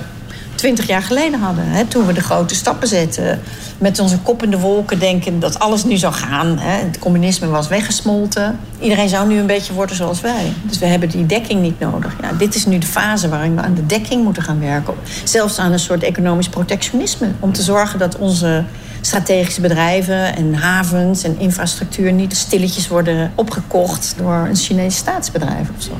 twintig 0.62 0.86
jaar 0.86 1.02
geleden 1.02 1.40
hadden. 1.40 1.64
Hè, 1.64 1.84
toen 1.84 2.06
we 2.06 2.12
de 2.12 2.20
grote 2.20 2.54
stappen 2.54 2.88
zetten. 2.88 3.40
Met 3.78 3.98
onze 3.98 4.18
kop 4.18 4.42
in 4.42 4.50
de 4.50 4.58
wolken 4.58 4.98
denken 4.98 5.40
dat 5.40 5.58
alles 5.58 5.84
nu 5.84 5.96
zou 5.96 6.12
gaan. 6.12 6.58
Hè. 6.58 6.84
Het 6.86 6.98
communisme 6.98 7.46
was 7.46 7.68
weggesmolten. 7.68 8.58
Iedereen 8.80 9.08
zou 9.08 9.28
nu 9.28 9.38
een 9.38 9.46
beetje 9.46 9.72
worden 9.72 9.96
zoals 9.96 10.20
wij. 10.20 10.52
Dus 10.62 10.78
we 10.78 10.86
hebben 10.86 11.08
die 11.08 11.26
dekking 11.26 11.60
niet 11.60 11.80
nodig. 11.80 12.16
Ja, 12.20 12.32
dit 12.32 12.54
is 12.54 12.66
nu 12.66 12.78
de 12.78 12.86
fase 12.86 13.28
waarin 13.28 13.54
we 13.54 13.60
aan 13.60 13.74
de 13.74 13.86
dekking 13.86 14.24
moeten 14.24 14.42
gaan 14.42 14.60
werken. 14.60 14.94
Zelfs 15.24 15.58
aan 15.58 15.72
een 15.72 15.78
soort 15.78 16.02
economisch 16.02 16.48
protectionisme. 16.48 17.28
Om 17.40 17.52
te 17.52 17.62
zorgen 17.62 17.98
dat 17.98 18.18
onze 18.18 18.64
strategische 19.00 19.60
bedrijven 19.60 20.36
en 20.36 20.54
havens 20.54 21.22
en 21.22 21.38
infrastructuur 21.38 22.12
niet 22.12 22.36
stilletjes 22.36 22.88
worden 22.88 23.32
opgekocht 23.34 24.14
door 24.16 24.34
een 24.34 24.56
Chinese 24.56 24.96
staatsbedrijf 24.96 25.68
of 25.76 25.82
zo. 25.82 25.92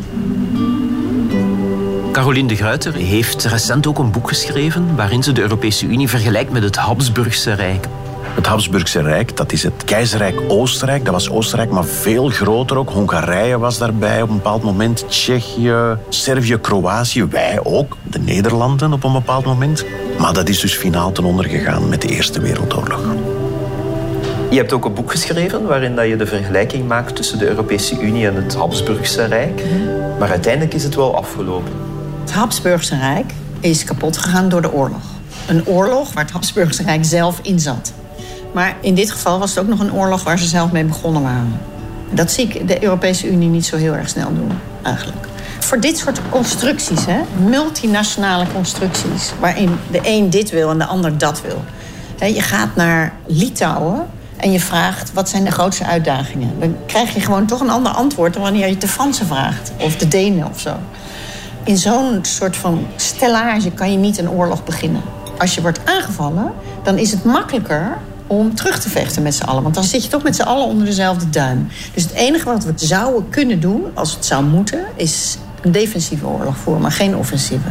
Caroline 2.13 2.49
de 2.49 2.57
Gruyter 2.57 2.95
heeft 2.95 3.45
recent 3.45 3.87
ook 3.87 3.99
een 3.99 4.11
boek 4.11 4.29
geschreven 4.29 4.97
waarin 4.97 5.23
ze 5.23 5.33
de 5.33 5.41
Europese 5.41 5.87
Unie 5.87 6.09
vergelijkt 6.09 6.53
met 6.53 6.63
het 6.63 6.77
Habsburgse 6.77 7.53
Rijk. 7.53 7.87
Het 8.35 8.47
Habsburgse 8.47 9.03
Rijk, 9.03 9.37
dat 9.37 9.53
is 9.53 9.63
het 9.63 9.85
keizerrijk 9.85 10.41
Oostenrijk. 10.49 11.05
Dat 11.05 11.15
was 11.15 11.31
Oostenrijk, 11.31 11.71
maar 11.71 11.85
veel 11.85 12.29
groter 12.29 12.77
ook. 12.77 12.91
Hongarije 12.91 13.59
was 13.59 13.79
daarbij 13.79 14.23
op 14.23 14.29
een 14.29 14.37
bepaald 14.37 14.63
moment. 14.63 15.05
Tsjechië, 15.09 15.97
Servië, 16.09 16.57
Kroatië. 16.57 17.25
Wij 17.25 17.61
ook, 17.63 17.97
de 18.03 18.19
Nederlanden 18.19 18.93
op 18.93 19.05
een 19.05 19.13
bepaald 19.13 19.45
moment. 19.45 19.85
Maar 20.19 20.33
dat 20.33 20.49
is 20.49 20.61
dus 20.61 20.75
finaal 20.75 21.13
ten 21.13 21.25
onder 21.25 21.45
gegaan 21.45 21.89
met 21.89 22.03
de 22.03 22.09
Eerste 22.09 22.41
Wereldoorlog. 22.41 23.05
Je 24.51 24.57
hebt 24.57 24.73
ook 24.73 24.85
een 24.85 24.95
boek 24.95 25.11
geschreven 25.11 25.67
waarin 25.67 25.95
dat 25.95 26.07
je 26.07 26.17
de 26.17 26.27
vergelijking 26.27 26.89
maakt 26.89 27.17
tussen 27.17 27.39
de 27.39 27.49
Europese 27.49 28.01
Unie 28.01 28.27
en 28.27 28.35
het 28.35 28.55
Habsburgse 28.55 29.25
Rijk. 29.25 29.63
Maar 30.19 30.31
uiteindelijk 30.31 30.75
is 30.75 30.85
het 30.85 30.95
wel 30.95 31.17
afgelopen. 31.17 31.82
Het 32.23 32.33
Habsburgse 32.33 32.97
Rijk 32.97 33.33
is 33.61 33.85
kapot 33.85 34.17
gegaan 34.17 34.49
door 34.49 34.63
de 34.63 34.73
oorlog. 34.73 35.03
Een 35.47 35.67
oorlog 35.67 36.13
waar 36.13 36.25
het 36.25 36.33
Habsburgse 36.33 36.83
Rijk 36.83 37.05
zelf 37.05 37.39
in 37.43 37.61
zat. 37.61 37.93
Maar 38.53 38.77
in 38.81 38.95
dit 38.95 39.11
geval 39.11 39.39
was 39.39 39.51
het 39.51 39.59
ook 39.59 39.69
nog 39.69 39.81
een 39.81 39.93
oorlog 39.93 40.23
waar 40.23 40.39
ze 40.39 40.47
zelf 40.47 40.73
mee 40.73 40.85
begonnen 40.85 41.23
waren. 41.23 41.61
Dat 42.11 42.31
zie 42.31 42.49
ik 42.49 42.69
de 42.69 42.83
Europese 42.83 43.31
Unie 43.31 43.49
niet 43.49 43.67
zo 43.67 43.77
heel 43.77 43.95
erg 43.95 44.09
snel 44.09 44.35
doen, 44.35 44.53
eigenlijk. 44.83 45.27
Voor 45.59 45.81
dit 45.81 45.99
soort 45.99 46.21
constructies, 46.29 47.05
hè, 47.07 47.21
multinationale 47.49 48.47
constructies... 48.55 49.33
waarin 49.41 49.79
de 49.91 50.01
een 50.03 50.31
dit 50.31 50.51
wil 50.51 50.71
en 50.71 50.79
de 50.79 50.87
ander 50.87 51.19
dat 51.19 51.43
wil. 51.43 51.65
je 52.29 52.43
gaat 52.43 52.77
naar 52.77 53.13
Litouwen 53.27 54.07
en 54.37 54.53
je 54.53 54.61
vraagt 54.61 55.13
wat 55.13 55.29
zijn 55.29 55.45
de 55.45 55.51
grootste 55.51 55.85
uitdagingen. 55.85 56.61
Dan 56.61 56.77
krijg 56.87 57.15
je 57.15 57.21
gewoon 57.21 57.47
toch 57.47 57.61
een 57.61 57.71
ander 57.71 57.93
antwoord 57.93 58.33
dan 58.33 58.43
wanneer 58.43 58.69
je 58.69 58.79
de 58.79 58.89
Fransen 58.89 59.27
vraagt. 59.27 59.73
Of 59.79 59.97
de 59.97 60.09
Denen 60.09 60.49
of 60.51 60.61
zo 60.61 60.77
in 61.65 61.77
zo'n 61.77 62.19
soort 62.23 62.57
van 62.57 62.87
stellage 62.97 63.71
kan 63.71 63.93
je 63.93 63.99
niet 63.99 64.19
een 64.19 64.31
oorlog 64.31 64.65
beginnen. 64.65 65.03
Als 65.39 65.55
je 65.55 65.61
wordt 65.61 65.81
aangevallen, 65.85 66.53
dan 66.83 66.99
is 66.99 67.11
het 67.11 67.25
makkelijker 67.25 67.99
om 68.27 68.55
terug 68.55 68.81
te 68.81 68.89
vechten 68.89 69.23
met 69.23 69.35
z'n 69.35 69.43
allen. 69.43 69.63
Want 69.63 69.75
dan 69.75 69.85
zit 69.85 70.03
je 70.03 70.09
toch 70.09 70.23
met 70.23 70.37
z'n 70.37 70.43
allen 70.43 70.67
onder 70.67 70.87
dezelfde 70.87 71.31
duim. 71.31 71.69
Dus 71.95 72.03
het 72.03 72.13
enige 72.13 72.45
wat 72.45 72.65
we 72.65 72.73
zouden 72.77 73.29
kunnen 73.29 73.61
doen, 73.61 73.85
als 73.95 74.15
het 74.15 74.25
zou 74.25 74.45
moeten... 74.45 74.85
is 74.95 75.39
een 75.61 75.73
defensieve 75.73 76.27
oorlog 76.27 76.57
voeren, 76.57 76.83
maar 76.83 76.93
geen 76.93 77.17
offensieve. 77.17 77.69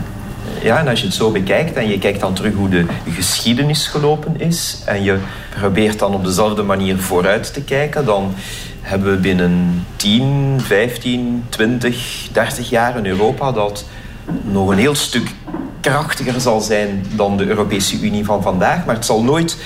Ja, 0.62 0.80
en 0.80 0.88
als 0.88 1.00
je 1.00 1.06
het 1.06 1.16
zo 1.16 1.32
bekijkt 1.32 1.76
en 1.76 1.90
je 1.90 2.00
kijkt 2.00 2.20
dan 2.20 2.34
terug 2.34 2.54
hoe 2.54 2.70
de 2.70 2.86
geschiedenis 3.10 3.88
gelopen 3.88 4.40
is... 4.40 4.78
en 4.86 5.04
je 5.04 5.18
probeert 5.60 6.00
dan 6.00 6.14
op 6.14 6.24
dezelfde 6.24 6.64
manier 6.64 6.98
vooruit 6.98 7.54
te 7.54 7.62
kijken... 7.62 8.06
dan 8.06 8.34
hebben 8.82 9.12
we 9.12 9.18
binnen 9.18 9.86
10, 9.96 10.60
15, 10.62 11.44
20, 11.50 12.28
30 12.32 12.70
jaar 12.70 12.98
in 12.98 13.06
Europa 13.06 13.52
dat 13.52 13.86
nog 14.42 14.70
een 14.70 14.78
heel 14.78 14.96
stuk 14.96 15.32
krachtiger 15.80 16.42
zal 16.42 16.62
zijn 16.62 17.06
dan 17.16 17.38
de 17.38 17.46
Europese 17.46 18.00
Unie 18.00 18.26
van 18.26 18.42
vandaag. 18.42 18.86
Maar 18.86 18.96
het 18.96 19.06
zal 19.06 19.24
nooit 19.24 19.58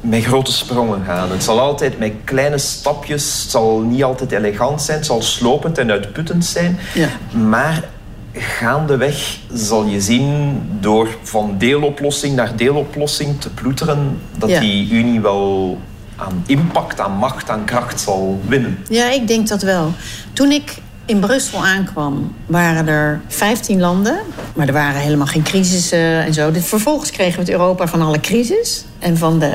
met 0.00 0.24
grote 0.24 0.52
sprongen 0.52 1.04
gaan. 1.04 1.30
Het 1.30 1.42
zal 1.42 1.60
altijd 1.60 1.98
met 1.98 2.12
kleine 2.24 2.58
stapjes, 2.58 3.42
het 3.42 3.50
zal 3.50 3.80
niet 3.80 4.04
altijd 4.04 4.32
elegant 4.32 4.82
zijn, 4.82 4.96
het 4.96 5.06
zal 5.06 5.22
slopend 5.22 5.78
en 5.78 5.90
uitputtend 5.90 6.44
zijn. 6.44 6.78
Ja. 6.94 7.08
Maar 7.48 7.84
gaandeweg 8.32 9.38
zal 9.52 9.84
je 9.84 10.00
zien, 10.00 10.62
door 10.80 11.08
van 11.22 11.54
deeloplossing 11.58 12.36
naar 12.36 12.56
deeloplossing 12.56 13.40
te 13.40 13.50
ploeteren, 13.50 14.20
dat 14.36 14.48
die 14.48 14.90
Unie 14.90 15.20
wel 15.20 15.78
aan 16.16 16.44
impact, 16.46 17.00
aan 17.00 17.12
macht, 17.12 17.50
aan 17.50 17.64
kracht 17.64 18.00
zal 18.00 18.40
winnen. 18.48 18.78
Ja, 18.88 19.10
ik 19.10 19.28
denk 19.28 19.48
dat 19.48 19.62
wel. 19.62 19.92
Toen 20.32 20.50
ik 20.50 20.82
in 21.06 21.20
Brussel 21.20 21.64
aankwam, 21.64 22.34
waren 22.46 22.88
er 22.88 23.20
15 23.28 23.80
landen. 23.80 24.18
Maar 24.54 24.66
er 24.66 24.72
waren 24.72 25.00
helemaal 25.00 25.26
geen 25.26 25.42
crisissen 25.42 26.24
en 26.24 26.34
zo. 26.34 26.50
Vervolgens 26.52 27.10
kregen 27.10 27.34
we 27.34 27.40
het 27.40 27.50
Europa 27.50 27.86
van 27.86 28.02
alle 28.02 28.20
crisis. 28.20 28.84
En 28.98 29.16
van 29.16 29.38
de, 29.38 29.50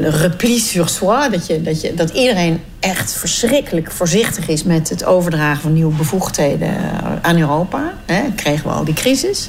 repli 0.00 0.58
sur 0.58 0.88
soi. 0.88 1.30
Dat, 1.30 1.46
je, 1.46 1.62
dat, 1.62 1.90
dat 1.94 2.10
iedereen 2.10 2.60
echt 2.80 3.12
verschrikkelijk 3.12 3.90
voorzichtig 3.90 4.48
is 4.48 4.62
met 4.62 4.88
het 4.88 5.04
overdragen 5.04 5.62
van 5.62 5.72
nieuwe 5.72 5.94
bevoegdheden 5.94 6.74
aan 7.22 7.38
Europa. 7.38 7.92
Hè, 8.06 8.22
kregen 8.34 8.68
we 8.68 8.74
al 8.74 8.84
die 8.84 8.94
crisis. 8.94 9.48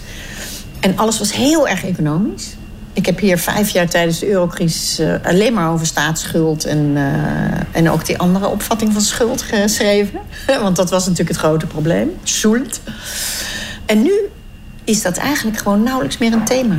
En 0.80 0.98
alles 0.98 1.20
was 1.20 1.34
heel 1.34 1.68
erg 1.68 1.86
economisch. 1.86 2.48
Ik 2.94 3.06
heb 3.06 3.20
hier 3.20 3.38
vijf 3.38 3.70
jaar 3.70 3.90
tijdens 3.90 4.20
de 4.20 4.30
eurocrisis 4.30 5.00
uh, 5.00 5.16
alleen 5.24 5.54
maar 5.54 5.72
over 5.72 5.86
staatsschuld 5.86 6.66
en, 6.66 6.78
uh, 6.96 7.02
en 7.72 7.90
ook 7.90 8.06
die 8.06 8.18
andere 8.18 8.48
opvatting 8.48 8.94
van 8.94 9.02
schuld 9.02 9.42
geschreven. 9.42 10.20
Want 10.62 10.76
dat 10.76 10.90
was 10.90 11.04
natuurlijk 11.04 11.30
het 11.30 11.46
grote 11.46 11.66
probleem. 11.66 12.12
Schuld. 12.24 12.82
En 13.86 14.02
nu 14.02 14.14
is 14.84 15.02
dat 15.02 15.18
eigenlijk 15.18 15.58
gewoon 15.58 15.84
nauwelijks 15.84 16.18
meer 16.18 16.34
een 16.34 16.46
thema. 16.46 16.76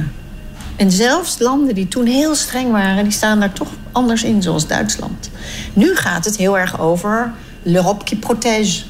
En 0.76 0.90
zelfs 0.90 1.38
landen 1.38 1.74
die 1.74 1.88
toen 1.88 2.06
heel 2.06 2.34
streng 2.34 2.70
waren, 2.70 3.04
die 3.04 3.12
staan 3.12 3.40
daar 3.40 3.52
toch 3.52 3.68
anders 3.92 4.22
in, 4.22 4.42
zoals 4.42 4.66
Duitsland. 4.66 5.30
Nu 5.72 5.96
gaat 5.96 6.24
het 6.24 6.36
heel 6.36 6.58
erg 6.58 6.80
over 6.80 7.32
l'Europe 7.62 8.04
qui 8.04 8.16
protège. 8.16 8.82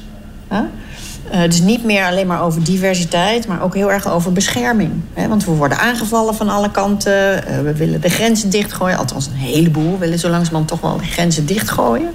Uh, 1.33 1.41
dus 1.43 1.61
niet 1.61 1.83
meer 1.83 2.05
alleen 2.05 2.27
maar 2.27 2.41
over 2.41 2.63
diversiteit, 2.63 3.47
maar 3.47 3.61
ook 3.61 3.75
heel 3.75 3.91
erg 3.91 4.07
over 4.07 4.33
bescherming. 4.33 4.91
Hè? 5.13 5.27
Want 5.27 5.45
we 5.45 5.51
worden 5.51 5.77
aangevallen 5.77 6.35
van 6.35 6.49
alle 6.49 6.71
kanten. 6.71 7.43
Uh, 7.49 7.61
we 7.61 7.73
willen 7.73 8.01
de 8.01 8.09
grenzen 8.09 8.49
dichtgooien. 8.49 8.97
Althans, 8.97 9.27
een 9.27 9.33
heleboel 9.33 9.97
willen 9.97 10.19
zo 10.19 10.29
langzamerhand 10.29 10.67
toch 10.67 10.81
wel 10.81 10.97
de 10.97 11.03
grenzen 11.03 11.45
dichtgooien. 11.45 12.09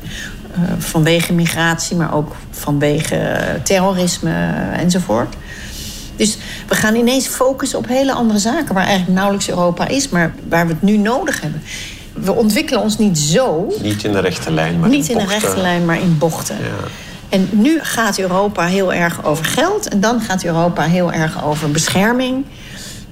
Uh, 0.58 0.62
vanwege 0.78 1.32
migratie, 1.32 1.96
maar 1.96 2.14
ook 2.14 2.36
vanwege 2.50 3.38
terrorisme 3.62 4.52
enzovoort. 4.72 5.34
Dus 6.16 6.38
we 6.68 6.74
gaan 6.74 6.94
ineens 6.94 7.26
focussen 7.26 7.78
op 7.78 7.88
hele 7.88 8.12
andere 8.12 8.38
zaken... 8.38 8.74
waar 8.74 8.86
eigenlijk 8.86 9.14
nauwelijks 9.14 9.48
Europa 9.48 9.88
is, 9.88 10.08
maar 10.08 10.34
waar 10.48 10.66
we 10.66 10.72
het 10.72 10.82
nu 10.82 10.96
nodig 10.96 11.40
hebben. 11.40 11.62
We 12.12 12.32
ontwikkelen 12.32 12.80
ons 12.82 12.98
niet 12.98 13.18
zo... 13.18 13.72
Niet 13.82 14.04
in 14.04 14.12
de 14.12 14.20
rechte 14.20 14.52
lijn, 14.52 14.80
maar 14.80 14.88
Niet 14.88 15.08
in, 15.08 15.18
in 15.18 15.26
de 15.26 15.32
rechte 15.32 15.60
lijn, 15.60 15.84
maar 15.84 16.00
in 16.00 16.18
bochten. 16.18 16.56
Ja. 16.56 16.88
En 17.28 17.48
nu 17.50 17.78
gaat 17.82 18.18
Europa 18.18 18.66
heel 18.66 18.92
erg 18.92 19.24
over 19.24 19.44
geld. 19.44 19.88
En 19.88 20.00
dan 20.00 20.20
gaat 20.20 20.44
Europa 20.44 20.82
heel 20.82 21.12
erg 21.12 21.44
over 21.44 21.70
bescherming. 21.70 22.44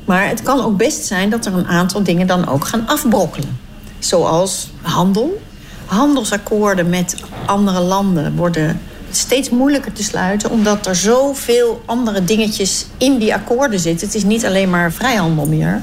Maar 0.04 0.28
het 0.28 0.42
kan 0.42 0.60
ook 0.64 0.76
best 0.76 1.04
zijn 1.04 1.30
dat 1.30 1.46
er 1.46 1.54
een 1.54 1.66
aantal 1.66 2.02
dingen 2.02 2.26
dan 2.26 2.48
ook 2.48 2.64
gaan 2.66 2.86
afbrokkelen. 2.86 3.58
Zoals 3.98 4.70
handel. 4.82 5.42
Handelsakkoorden 5.84 6.88
met 6.88 7.16
andere 7.46 7.80
landen 7.80 8.36
worden 8.36 8.80
steeds 9.10 9.50
moeilijker 9.50 9.92
te 9.92 10.02
sluiten... 10.02 10.50
omdat 10.50 10.86
er 10.86 10.96
zoveel 10.96 11.82
andere 11.86 12.24
dingetjes 12.24 12.86
in 12.98 13.18
die 13.18 13.34
akkoorden 13.34 13.80
zitten. 13.80 14.06
Het 14.06 14.16
is 14.16 14.24
niet 14.24 14.46
alleen 14.46 14.70
maar 14.70 14.92
vrijhandel 14.92 15.46
meer. 15.46 15.82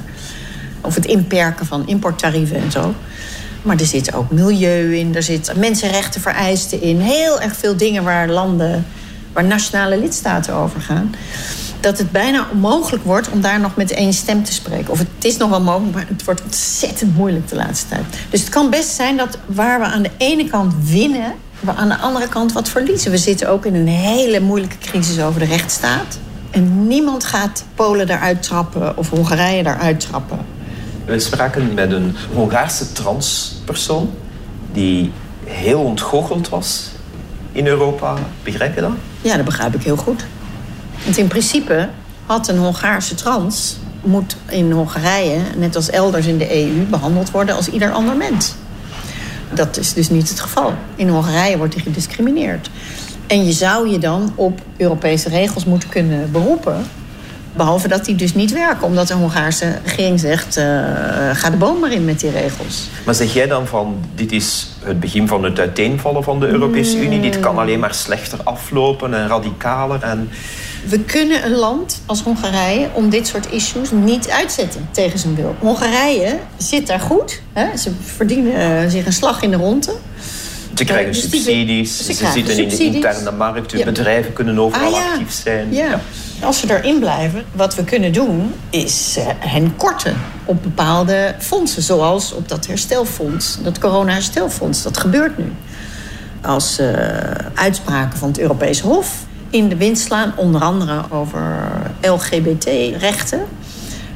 Of 0.81 0.95
het 0.95 1.05
inperken 1.05 1.65
van 1.65 1.87
importtarieven 1.87 2.55
en 2.55 2.71
zo. 2.71 2.93
Maar 3.61 3.79
er 3.79 3.85
zit 3.85 4.13
ook 4.13 4.31
milieu 4.31 4.95
in, 4.95 5.15
er 5.15 5.23
zit 5.23 5.51
mensenrechten 5.55 6.21
vereisten 6.21 6.81
in. 6.81 6.99
Heel 6.99 7.41
erg 7.41 7.55
veel 7.55 7.77
dingen 7.77 8.03
waar 8.03 8.29
landen, 8.29 8.85
waar 9.33 9.43
nationale 9.43 9.99
lidstaten 9.99 10.53
over 10.53 10.81
gaan. 10.81 11.15
Dat 11.79 11.97
het 11.97 12.11
bijna 12.11 12.47
onmogelijk 12.51 13.03
wordt 13.03 13.29
om 13.29 13.41
daar 13.41 13.59
nog 13.59 13.75
met 13.75 13.91
één 13.91 14.13
stem 14.13 14.43
te 14.43 14.53
spreken. 14.53 14.91
Of 14.91 14.99
het 14.99 15.07
is 15.21 15.37
nog 15.37 15.49
wel 15.49 15.61
mogelijk, 15.61 15.95
maar 15.95 16.05
het 16.07 16.23
wordt 16.23 16.43
ontzettend 16.43 17.15
moeilijk 17.15 17.47
de 17.47 17.55
laatste 17.55 17.87
tijd. 17.87 18.05
Dus 18.29 18.39
het 18.39 18.49
kan 18.49 18.69
best 18.69 18.89
zijn 18.89 19.17
dat 19.17 19.37
waar 19.45 19.79
we 19.79 19.85
aan 19.85 20.01
de 20.01 20.11
ene 20.17 20.49
kant 20.49 20.73
winnen, 20.83 21.33
we 21.59 21.73
aan 21.73 21.89
de 21.89 21.97
andere 21.97 22.27
kant 22.27 22.53
wat 22.53 22.69
verliezen. 22.69 23.11
We 23.11 23.17
zitten 23.17 23.49
ook 23.49 23.65
in 23.65 23.75
een 23.75 23.87
hele 23.87 24.39
moeilijke 24.39 24.77
crisis 24.77 25.21
over 25.21 25.39
de 25.39 25.45
rechtsstaat. 25.45 26.17
En 26.51 26.87
niemand 26.87 27.23
gaat 27.23 27.63
Polen 27.75 28.07
daaruit 28.07 28.43
trappen 28.43 28.97
of 28.97 29.09
Hongarije 29.09 29.63
daaruit 29.63 29.99
trappen. 29.99 30.39
We 31.05 31.19
spraken 31.19 31.73
met 31.73 31.91
een 31.91 32.15
Hongaarse 32.33 32.91
transpersoon 32.91 34.13
die 34.71 35.11
heel 35.43 35.79
ontgoocheld 35.79 36.49
was 36.49 36.89
in 37.51 37.67
Europa. 37.67 38.17
Begrijp 38.43 38.75
je 38.75 38.81
dat? 38.81 38.91
Ja, 39.21 39.35
dat 39.35 39.45
begrijp 39.45 39.75
ik 39.75 39.83
heel 39.83 39.95
goed. 39.95 40.25
Want 41.03 41.17
in 41.17 41.27
principe 41.27 41.89
had 42.25 42.47
een 42.47 42.57
Hongaarse 42.57 43.15
trans... 43.15 43.77
moet 44.01 44.35
in 44.49 44.71
Hongarije, 44.71 45.39
net 45.57 45.75
als 45.75 45.89
elders 45.89 46.25
in 46.25 46.37
de 46.37 46.63
EU... 46.63 46.85
behandeld 46.89 47.31
worden 47.31 47.55
als 47.55 47.67
ieder 47.67 47.91
ander 47.91 48.15
mens. 48.15 48.53
Dat 49.53 49.77
is 49.77 49.93
dus 49.93 50.09
niet 50.09 50.29
het 50.29 50.39
geval. 50.39 50.73
In 50.95 51.09
Hongarije 51.09 51.57
wordt 51.57 51.73
hij 51.73 51.83
gediscrimineerd. 51.83 52.69
En 53.27 53.45
je 53.45 53.51
zou 53.51 53.89
je 53.89 53.97
dan 53.97 54.33
op 54.35 54.61
Europese 54.77 55.29
regels 55.29 55.65
moeten 55.65 55.89
kunnen 55.89 56.31
beroepen... 56.31 56.85
Behalve 57.55 57.87
dat 57.87 58.05
die 58.05 58.15
dus 58.15 58.33
niet 58.33 58.51
werken, 58.51 58.87
omdat 58.87 59.07
de 59.07 59.13
Hongaarse 59.13 59.77
regering 59.85 60.19
zegt... 60.19 60.57
Uh, 60.57 60.63
ga 61.33 61.49
de 61.49 61.57
boom 61.57 61.79
maar 61.79 61.91
in 61.91 62.05
met 62.05 62.19
die 62.19 62.31
regels. 62.31 62.87
Maar 63.05 63.15
zeg 63.15 63.33
jij 63.33 63.47
dan 63.47 63.67
van, 63.67 63.95
dit 64.15 64.31
is 64.31 64.67
het 64.83 64.99
begin 64.99 65.27
van 65.27 65.43
het 65.43 65.59
uiteenvallen 65.59 66.23
van 66.23 66.39
de 66.39 66.47
Europese 66.47 66.97
Unie... 66.97 67.19
dit 67.19 67.39
kan 67.39 67.57
alleen 67.57 67.79
maar 67.79 67.93
slechter 67.93 68.39
aflopen 68.43 69.13
en 69.13 69.27
radicaler 69.27 70.03
en... 70.03 70.29
We 70.85 70.99
kunnen 70.99 71.45
een 71.45 71.55
land 71.55 72.01
als 72.05 72.21
Hongarije 72.21 72.89
om 72.93 73.09
dit 73.09 73.27
soort 73.27 73.51
issues 73.51 73.91
niet 73.91 74.29
uitzetten 74.29 74.87
tegen 74.91 75.19
zijn 75.19 75.35
wil. 75.35 75.55
Hongarije 75.59 76.39
zit 76.57 76.87
daar 76.87 76.99
goed. 76.99 77.41
Hè? 77.53 77.77
Ze 77.77 77.91
verdienen 78.01 78.83
uh, 78.83 78.89
zich 78.89 79.05
een 79.05 79.13
slag 79.13 79.41
in 79.41 79.51
de 79.51 79.57
ronde. 79.57 79.93
Ze 80.75 80.83
krijgen 80.83 81.11
dus 81.11 81.21
subsidies, 81.21 81.97
ze, 81.97 82.03
ze 82.03 82.13
zitten 82.13 82.33
subsidies. 82.33 82.79
in 82.79 82.91
de 82.91 82.95
interne 82.95 83.31
markt, 83.31 83.71
ja. 83.71 83.85
bedrijven 83.85 84.33
kunnen 84.33 84.59
overal 84.59 84.87
ah, 84.87 84.93
ja. 84.93 85.11
actief 85.11 85.31
zijn. 85.31 85.73
Ja. 85.73 86.01
Als 86.43 86.59
ze 86.59 86.77
erin 86.77 86.99
blijven, 86.99 87.45
wat 87.51 87.75
we 87.75 87.83
kunnen 87.83 88.13
doen, 88.13 88.53
is 88.69 89.15
uh, 89.17 89.25
hen 89.39 89.75
korten 89.75 90.15
op 90.45 90.63
bepaalde 90.63 91.35
fondsen. 91.39 91.81
Zoals 91.81 92.33
op 92.33 92.49
dat 92.49 92.67
herstelfonds, 92.67 93.57
dat 93.63 93.79
corona-herstelfonds. 93.79 94.83
Dat 94.83 94.97
gebeurt 94.97 95.37
nu. 95.37 95.53
Als 96.41 96.79
uh, 96.79 96.87
uitspraken 97.53 98.17
van 98.17 98.27
het 98.27 98.39
Europese 98.39 98.83
Hof 98.83 99.25
in 99.49 99.69
de 99.69 99.75
wind 99.75 99.99
slaan, 99.99 100.33
onder 100.35 100.61
andere 100.61 101.01
over 101.09 101.69
LGBT-rechten. 102.01 103.41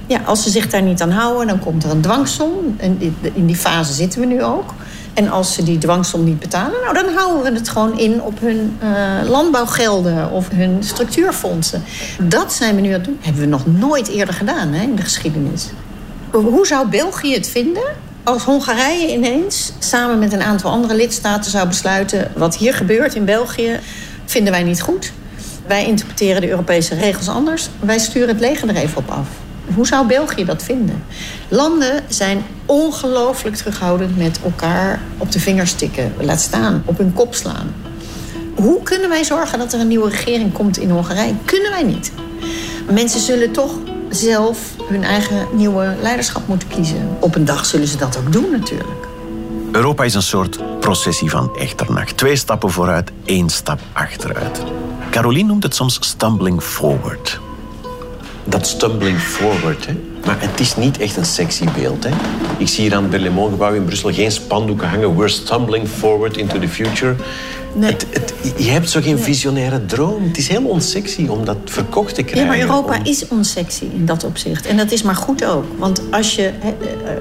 Ja, 0.08 0.20
als 0.26 0.44
ze 0.44 0.50
zich 0.50 0.70
daar 0.70 0.82
niet 0.82 1.02
aan 1.02 1.12
houden, 1.12 1.48
dan 1.48 1.60
komt 1.60 1.84
er 1.84 1.90
een 1.90 2.02
dwangsom. 2.02 2.76
En 2.78 3.16
in 3.34 3.46
die 3.46 3.56
fase 3.56 3.94
zitten 3.94 4.20
we 4.20 4.26
nu 4.26 4.44
ook. 4.44 4.74
En 5.16 5.30
als 5.30 5.54
ze 5.54 5.64
die 5.64 5.78
dwangsom 5.78 6.24
niet 6.24 6.40
betalen, 6.40 6.82
nou, 6.82 6.94
dan 6.94 7.14
houden 7.14 7.44
we 7.44 7.60
het 7.60 7.70
gewoon 7.70 8.00
in 8.00 8.22
op 8.22 8.40
hun 8.40 8.78
uh, 8.84 9.30
landbouwgelden 9.30 10.32
of 10.32 10.50
hun 10.50 10.84
structuurfondsen. 10.84 11.84
Dat 12.24 12.54
zijn 12.54 12.76
we 12.76 12.82
nu 12.82 12.88
aan 12.88 12.94
het 12.94 13.04
doen. 13.04 13.18
Hebben 13.22 13.42
we 13.42 13.48
nog 13.48 13.66
nooit 13.66 14.08
eerder 14.08 14.34
gedaan 14.34 14.74
hè, 14.74 14.84
in 14.84 14.96
de 14.96 15.02
geschiedenis. 15.02 15.70
Hoe 16.32 16.68
zou 16.68 16.90
België 16.90 17.34
het 17.34 17.48
vinden 17.48 17.84
als 18.24 18.44
Hongarije 18.44 19.12
ineens 19.12 19.74
samen 19.80 20.20
met 20.20 20.34
een 20.34 20.42
aantal 20.42 20.72
andere 20.72 20.96
lidstaten 20.96 21.52
zou 21.52 21.68
besluiten: 21.68 22.32
wat 22.36 22.58
hier 22.58 22.74
gebeurt 22.74 23.16
in 23.16 23.26
België, 23.26 23.80
vinden 24.26 24.52
wij 24.52 24.64
niet 24.64 24.82
goed. 24.82 25.12
Wij 25.68 25.86
interpreteren 25.86 26.42
de 26.42 26.50
Europese 26.50 26.96
regels 26.96 27.30
anders. 27.30 27.70
Wij 27.80 28.00
sturen 28.00 28.30
het 28.30 28.40
leger 28.40 28.70
er 28.70 28.76
even 28.76 28.98
op 28.98 29.10
af. 29.10 29.28
Hoe 29.74 29.88
zou 29.88 30.08
België 30.08 30.46
dat 30.46 30.64
vinden? 30.64 31.04
Landen 31.48 32.04
zijn 32.08 32.44
ongelooflijk 32.66 33.56
terughoudend 33.56 34.18
met 34.18 34.40
elkaar 34.44 35.02
op 35.18 35.32
de 35.32 35.40
vingers 35.40 35.74
tikken. 35.74 36.14
Laat 36.20 36.42
staan, 36.42 36.84
op 36.86 36.98
hun 36.98 37.14
kop 37.14 37.36
slaan. 37.36 37.74
Hoe 38.56 38.84
kunnen 38.84 39.10
wij 39.10 39.24
zorgen 39.24 39.60
dat 39.60 39.74
er 39.74 39.80
een 39.80 39.88
nieuwe 39.88 40.10
regering 40.10 40.54
komt 40.54 40.78
in 40.78 40.90
Hongarije? 40.90 41.34
Kunnen 41.46 41.72
wij 41.72 41.84
niet. 41.84 42.12
Mensen 42.92 43.20
zullen 43.20 43.52
toch 43.52 43.72
zelf 44.10 44.60
hun 44.90 45.04
eigen 45.04 45.48
nieuwe 45.54 45.96
leiderschap 46.02 46.48
moeten 46.48 46.68
kiezen. 46.68 47.18
Op 47.20 47.36
een 47.36 47.46
dag 47.46 47.66
zullen 47.66 47.88
ze 47.88 47.98
dat 47.98 48.18
ook 48.18 48.32
doen 48.32 48.52
natuurlijk. 48.52 49.08
Europa 49.72 50.04
is 50.04 50.14
een 50.14 50.22
soort 50.22 50.80
processie 50.80 51.30
van 51.30 51.56
echternacht. 51.56 52.18
Twee 52.18 52.36
stappen 52.36 52.72
vooruit, 52.72 53.12
één 53.26 53.50
stap 53.50 53.80
achteruit. 53.94 54.64
Caroline 55.12 55.48
noemt 55.48 55.64
het 55.64 55.76
soms 55.76 55.98
stumbling 56.02 56.64
forward 56.64 57.40
dat 58.46 58.68
stumbling 58.68 59.20
forward. 59.20 59.86
Hè. 59.86 59.94
Maar 60.26 60.38
het 60.40 60.60
is 60.60 60.76
niet 60.76 61.00
echt 61.00 61.18
een 61.18 61.26
sexy 61.26 61.66
beeld. 61.80 62.04
Hè. 62.04 62.10
Ik 62.58 62.68
zie 62.68 62.84
hier 62.84 62.96
aan 62.96 63.02
het 63.02 63.12
Berlaymont-gebouw 63.12 63.74
in 63.74 63.86
Brussel 63.86 64.14
geen 64.14 64.32
spandoeken 64.32 64.90
hangen. 64.90 65.16
We're 65.16 65.30
stumbling 65.30 65.88
forward 65.88 66.38
into 66.38 66.60
the 66.60 66.68
future. 66.68 67.16
Nee. 67.74 67.92
Het, 67.92 68.06
het, 68.10 68.34
je 68.58 68.70
hebt 68.70 68.90
zo 68.90 69.02
geen 69.02 69.20
visionaire 69.20 69.86
droom. 69.86 70.24
Het 70.24 70.38
is 70.38 70.48
heel 70.48 70.64
onsexy 70.64 71.28
om 71.28 71.46
dat 71.46 71.58
verkocht 71.66 72.16
te 72.16 72.24
krijgen. 72.24 72.52
Ja, 72.52 72.58
maar 72.58 72.68
Europa 72.68 72.98
om... 72.98 73.06
is 73.06 73.28
onsexy 73.28 73.84
in 73.94 74.06
dat 74.06 74.24
opzicht. 74.24 74.66
En 74.66 74.78
dat 74.78 74.92
is 74.92 75.02
maar 75.02 75.16
goed 75.16 75.46
ook. 75.46 75.66
Want 75.78 76.02
als 76.12 76.36
je 76.36 76.52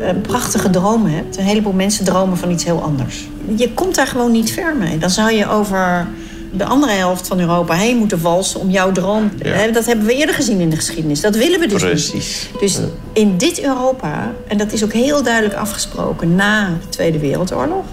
een 0.00 0.20
prachtige 0.20 0.70
droom 0.70 1.06
hebt... 1.06 1.38
een 1.38 1.44
heleboel 1.44 1.72
mensen 1.72 2.04
dromen 2.04 2.37
van 2.37 2.50
iets 2.50 2.64
heel 2.64 2.82
anders. 2.82 3.28
Je 3.56 3.70
komt 3.72 3.94
daar 3.94 4.06
gewoon 4.06 4.32
niet 4.32 4.52
ver 4.52 4.76
mee. 4.76 4.98
Dan 4.98 5.10
zou 5.10 5.32
je 5.32 5.48
over 5.48 6.08
de 6.56 6.64
andere 6.64 6.92
helft 6.92 7.26
van 7.26 7.40
Europa 7.40 7.74
heen 7.74 7.96
moeten 7.96 8.20
walsen 8.20 8.60
om 8.60 8.70
jouw 8.70 8.92
droom. 8.92 9.30
Ja. 9.42 9.66
Dat 9.66 9.86
hebben 9.86 10.06
we 10.06 10.14
eerder 10.14 10.34
gezien 10.34 10.60
in 10.60 10.70
de 10.70 10.76
geschiedenis. 10.76 11.20
Dat 11.20 11.36
willen 11.36 11.60
we 11.60 11.66
dus 11.66 11.82
Precies. 11.82 12.48
niet. 12.52 12.60
Dus 12.60 12.78
in 13.12 13.36
dit 13.36 13.62
Europa, 13.62 14.32
en 14.48 14.58
dat 14.58 14.72
is 14.72 14.84
ook 14.84 14.92
heel 14.92 15.22
duidelijk 15.22 15.54
afgesproken 15.54 16.34
na 16.34 16.68
de 16.68 16.88
Tweede 16.88 17.18
Wereldoorlog, 17.18 17.84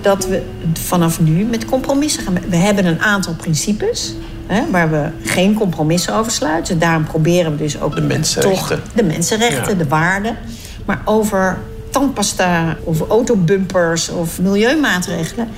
dat 0.00 0.26
we 0.26 0.42
vanaf 0.80 1.20
nu 1.20 1.44
met 1.44 1.64
compromissen 1.64 2.22
gaan. 2.22 2.38
We 2.48 2.56
hebben 2.56 2.86
een 2.86 3.00
aantal 3.00 3.34
principes. 3.34 4.14
Hè, 4.46 4.70
waar 4.70 4.90
we 4.90 5.08
geen 5.24 5.54
compromissen 5.54 6.14
over 6.14 6.32
sluiten. 6.32 6.78
Daarom 6.78 7.04
proberen 7.04 7.52
we 7.52 7.58
dus 7.58 7.80
ook 7.80 7.94
de 7.94 8.00
mensenrechten, 8.00 8.82
toch, 8.82 8.92
de, 8.94 9.02
mensenrechten 9.02 9.72
ja. 9.72 9.78
de 9.78 9.88
waarden. 9.88 10.36
Maar 10.84 11.02
over 11.04 11.58
tandpasta 11.90 12.76
of 12.84 13.00
autobumpers 13.08 14.08
of 14.08 14.40
milieumaatregelen 14.40 15.48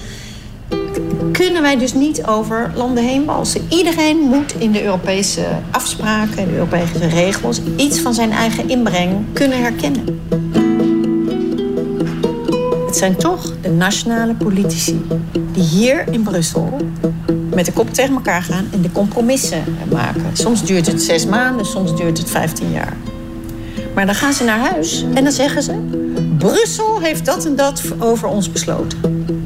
kunnen 1.38 1.62
wij 1.62 1.76
dus 1.76 1.94
niet 1.94 2.26
over 2.26 2.70
landen 2.74 3.04
heen 3.04 3.24
walsen. 3.24 3.66
Iedereen 3.68 4.16
moet 4.18 4.54
in 4.58 4.72
de 4.72 4.84
Europese 4.84 5.46
afspraken, 5.70 6.48
de 6.48 6.54
Europese 6.54 7.06
regels, 7.08 7.60
iets 7.76 8.00
van 8.00 8.14
zijn 8.14 8.32
eigen 8.32 8.68
inbreng 8.68 9.24
kunnen 9.32 9.62
herkennen. 9.62 10.20
Het 12.86 12.96
zijn 12.96 13.16
toch 13.16 13.52
de 13.60 13.70
nationale 13.70 14.34
politici 14.34 15.06
die 15.52 15.62
hier 15.62 16.04
in 16.10 16.22
Brussel 16.22 16.76
met 17.54 17.66
de 17.66 17.72
kop 17.72 17.94
tegen 17.94 18.14
elkaar 18.14 18.42
gaan 18.42 18.68
en 18.72 18.82
de 18.82 18.92
compromissen 18.92 19.64
maken. 19.90 20.24
Soms 20.32 20.64
duurt 20.64 20.86
het 20.86 21.02
zes 21.02 21.26
maanden, 21.26 21.66
soms 21.66 21.96
duurt 21.96 22.18
het 22.18 22.30
vijftien 22.30 22.70
jaar. 22.70 22.96
Maar 23.94 24.06
dan 24.06 24.14
gaan 24.14 24.32
ze 24.32 24.44
naar 24.44 24.58
huis 24.58 25.04
en 25.14 25.24
dan 25.24 25.32
zeggen 25.32 25.62
ze: 25.62 25.72
Brussel 26.38 27.00
heeft 27.00 27.24
dat 27.24 27.46
en 27.46 27.56
dat 27.56 27.82
over 27.98 28.28
ons 28.28 28.52
besloten. 28.52 29.43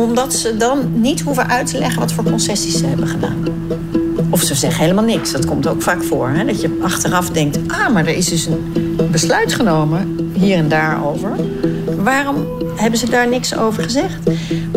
Omdat 0.00 0.34
ze 0.34 0.56
dan 0.56 1.00
niet 1.00 1.20
hoeven 1.20 1.48
uit 1.48 1.66
te 1.66 1.78
leggen 1.78 2.00
wat 2.00 2.12
voor 2.12 2.24
concessies 2.24 2.78
ze 2.78 2.86
hebben 2.86 3.08
gedaan. 3.08 3.44
Of 4.30 4.42
ze 4.42 4.54
zeggen 4.54 4.82
helemaal 4.82 5.04
niks. 5.04 5.32
Dat 5.32 5.44
komt 5.44 5.66
ook 5.66 5.82
vaak 5.82 6.02
voor. 6.02 6.28
Hè? 6.28 6.44
Dat 6.44 6.60
je 6.60 6.78
achteraf 6.82 7.30
denkt: 7.30 7.58
ah, 7.66 7.92
maar 7.92 8.06
er 8.06 8.16
is 8.16 8.28
dus 8.28 8.46
een 8.46 8.96
besluit 9.10 9.52
genomen 9.52 10.16
hier 10.32 10.56
en 10.56 10.68
daar 10.68 11.04
over. 11.04 11.32
Waarom 11.96 12.46
hebben 12.76 12.98
ze 12.98 13.10
daar 13.10 13.28
niks 13.28 13.56
over 13.56 13.82
gezegd? 13.82 14.18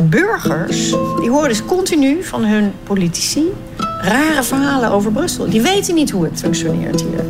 Burgers, 0.10 0.90
die 1.20 1.30
horen 1.30 1.50
dus 1.50 1.66
continu 1.66 2.24
van 2.24 2.44
hun 2.44 2.72
politici 2.84 3.52
rare 4.04 4.44
verhalen 4.44 4.92
over 4.92 5.12
Brussel. 5.12 5.50
Die 5.50 5.62
weten 5.62 5.96
niet 5.96 6.12
hoe 6.12 6.24
het 6.24 6.40
functioneert 6.40 7.02
hier. 7.02 7.24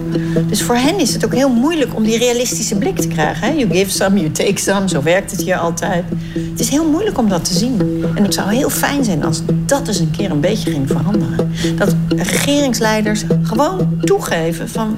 Dus 0.48 0.62
voor 0.62 0.76
hen 0.76 1.00
is 1.00 1.14
het 1.14 1.26
ook 1.26 1.34
heel 1.34 1.50
moeilijk 1.50 1.96
om 1.96 2.04
die 2.04 2.18
realistische 2.18 2.76
blik 2.76 3.00
te 3.00 3.08
krijgen. 3.08 3.48
Hè? 3.48 3.54
You 3.54 3.72
give 3.72 3.92
some, 3.92 4.20
you 4.20 4.32
take 4.32 4.60
some. 4.60 4.90
Zo 4.90 5.02
werkt 5.02 5.32
het 5.32 5.42
hier 5.42 5.58
altijd. 5.58 6.04
Het 6.34 6.60
is 6.60 6.70
heel 6.70 6.90
moeilijk 6.90 7.18
om 7.18 7.30
dat 7.30 7.46
te 7.46 7.54
zien. 7.54 8.04
En 8.16 8.24
het 8.24 8.34
zou 8.34 8.54
heel 8.54 8.70
fijn 8.70 9.04
zijn 9.04 9.24
als 9.24 9.42
dat 9.66 9.88
eens 9.88 10.00
een 10.00 10.12
keer 10.12 10.32
een 10.32 10.40
beetje 10.40 10.72
ging 10.72 10.88
veranderen. 10.88 11.52
Dat 11.76 11.96
regeringsleiders 12.16 13.24
gewoon 13.44 14.00
toegeven 14.02 14.70
van... 14.70 14.98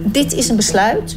dit 0.00 0.32
is 0.32 0.48
een 0.48 0.56
besluit 0.56 1.16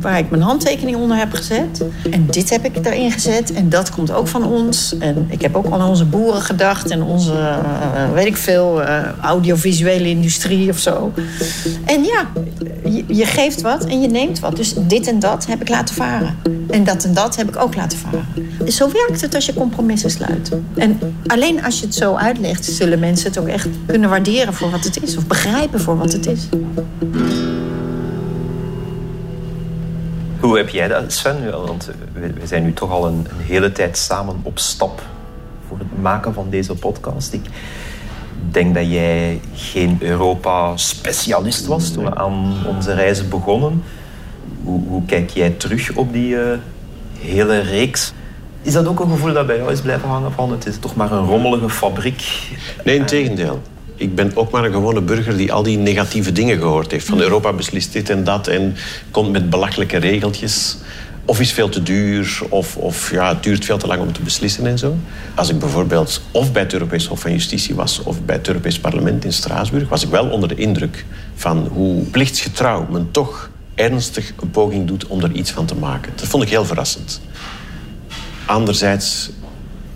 waar 0.00 0.18
ik 0.18 0.30
mijn 0.30 0.42
handtekening 0.42 0.96
onder 0.96 1.16
heb 1.16 1.32
gezet. 1.32 1.84
En 2.10 2.26
dit 2.30 2.50
heb 2.50 2.64
ik 2.64 2.86
erin 2.86 3.10
gezet. 3.10 3.52
En 3.52 3.68
dat 3.68 3.90
komt 3.90 4.12
ook 4.12 4.28
van 4.28 4.44
ons. 4.44 4.98
En 4.98 5.26
ik 5.28 5.42
heb 5.42 5.56
ook 5.56 5.70
aan 5.70 5.82
onze 5.82 6.04
boeren 6.04 6.42
gedacht. 6.42 6.90
En 6.90 7.02
onze, 7.02 7.32
uh, 7.32 8.12
weet 8.12 8.26
ik 8.26 8.36
veel, 8.36 8.80
uh, 8.80 8.98
audiovisuele 9.20 10.08
industrie 10.08 10.70
of 10.70 10.78
zo. 10.78 11.12
En 11.84 12.04
ja, 12.04 12.26
je, 12.84 13.04
je, 13.06 13.24
geeft 13.24 13.60
wat 13.60 13.84
en 13.84 14.00
je 14.00 14.08
neemt 14.08 14.40
wat. 14.40 14.56
Dus 14.56 14.74
dit 14.78 15.08
en 15.08 15.18
dat 15.18 15.46
heb 15.46 15.60
ik 15.60 15.68
laten 15.68 15.94
varen. 15.94 16.38
En 16.70 16.84
dat 16.84 17.04
en 17.04 17.14
dat 17.14 17.36
heb 17.36 17.48
ik 17.48 17.56
ook 17.56 17.76
laten 17.76 17.98
varen. 17.98 18.26
Zo 18.72 18.90
werkt 18.92 19.20
het 19.20 19.34
als 19.34 19.46
je 19.46 19.54
compromissen 19.54 20.10
sluit. 20.10 20.50
En 20.76 20.98
alleen 21.26 21.64
als 21.64 21.80
je 21.80 21.86
het 21.86 21.94
zo 21.94 22.14
uitlegt... 22.14 22.64
zullen 22.64 22.98
mensen 22.98 23.28
het 23.28 23.38
ook 23.38 23.48
echt 23.48 23.68
kunnen 23.86 24.10
waarderen 24.10 24.54
voor 24.54 24.70
wat 24.70 24.84
het 24.84 25.02
is. 25.02 25.16
Of 25.16 25.26
begrijpen 25.26 25.80
voor 25.80 25.98
wat 25.98 26.12
het 26.12 26.26
is. 26.26 26.40
Hoe 30.46 30.56
heb 30.56 30.68
jij 30.68 30.88
dat, 30.88 31.12
Sven? 31.12 31.50
Want 31.50 31.90
we 32.12 32.46
zijn 32.46 32.62
nu 32.62 32.72
toch 32.72 32.90
al 32.90 33.06
een, 33.06 33.26
hele 33.36 33.72
tijd 33.72 33.98
samen 33.98 34.40
op 34.42 34.58
stap 34.58 35.02
voor 35.68 35.78
het 35.78 36.02
maken 36.02 36.34
van 36.34 36.50
deze 36.50 36.74
podcast. 36.74 37.32
Ik 37.32 37.44
denk 38.50 38.74
dat 38.74 38.90
jij 38.90 39.40
geen 39.54 39.98
Europa-specialist 40.00 41.66
was 41.66 41.90
toen 41.90 42.04
we 42.04 42.14
aan 42.14 42.56
onze 42.66 42.94
reizen 42.94 43.28
begonnen. 43.28 43.82
Hoe, 44.62 44.88
hoe 44.88 45.04
kijk 45.06 45.30
jij 45.30 45.50
terug 45.50 45.94
op 45.94 46.12
die 46.12 46.34
uh, 46.34 46.42
hele 47.18 47.58
reeks? 47.58 48.12
Is 48.62 48.72
dat 48.72 48.86
ook 48.86 49.00
een 49.00 49.10
gevoel 49.10 49.32
dat 49.32 49.46
bij 49.46 49.56
jou 49.56 49.72
is 49.72 49.80
blijven 49.80 50.08
hangen 50.08 50.32
van 50.32 50.50
het 50.50 50.66
is 50.66 50.78
toch 50.78 50.94
maar 50.94 51.12
een 51.12 51.26
rommelige 51.26 51.70
fabriek? 51.70 52.50
Nee, 52.84 52.96
in 52.96 53.04
tegendeel 53.04 53.62
ik 53.96 54.14
ben 54.14 54.30
ook 54.34 54.50
maar 54.50 54.64
een 54.64 54.72
gewone 54.72 55.00
burger 55.00 55.36
die 55.36 55.52
al 55.52 55.62
die 55.62 55.78
negatieve 55.78 56.32
dingen 56.32 56.58
gehoord 56.58 56.90
heeft. 56.90 57.06
Van 57.06 57.20
Europa 57.20 57.52
beslist 57.52 57.92
dit 57.92 58.10
en 58.10 58.24
dat 58.24 58.48
en 58.48 58.76
komt 59.10 59.32
met 59.32 59.50
belachelijke 59.50 59.96
regeltjes. 59.96 60.76
Of 61.24 61.40
is 61.40 61.52
veel 61.52 61.68
te 61.68 61.82
duur, 61.82 62.40
of, 62.48 62.76
of 62.76 63.10
ja, 63.10 63.28
het 63.28 63.42
duurt 63.42 63.64
veel 63.64 63.78
te 63.78 63.86
lang 63.86 64.00
om 64.00 64.12
te 64.12 64.22
beslissen 64.22 64.66
en 64.66 64.78
zo. 64.78 64.96
Als 65.34 65.48
ik 65.48 65.58
bijvoorbeeld 65.58 66.20
of 66.30 66.52
bij 66.52 66.62
het 66.62 66.72
Europees 66.72 67.06
Hof 67.06 67.20
van 67.20 67.32
Justitie 67.32 67.74
was... 67.74 68.02
of 68.02 68.22
bij 68.22 68.36
het 68.36 68.48
Europees 68.48 68.78
Parlement 68.78 69.24
in 69.24 69.32
Straatsburg... 69.32 69.88
was 69.88 70.02
ik 70.02 70.10
wel 70.10 70.28
onder 70.28 70.48
de 70.48 70.54
indruk 70.54 71.04
van 71.34 71.66
hoe 71.72 72.02
plichtsgetrouw 72.02 72.86
men 72.90 73.08
toch 73.10 73.50
ernstig 73.74 74.32
een 74.40 74.50
poging 74.50 74.86
doet 74.86 75.06
om 75.06 75.22
er 75.22 75.32
iets 75.32 75.50
van 75.50 75.66
te 75.66 75.74
maken. 75.74 76.12
Dat 76.16 76.26
vond 76.26 76.42
ik 76.42 76.48
heel 76.48 76.64
verrassend. 76.64 77.20
Anderzijds 78.46 79.30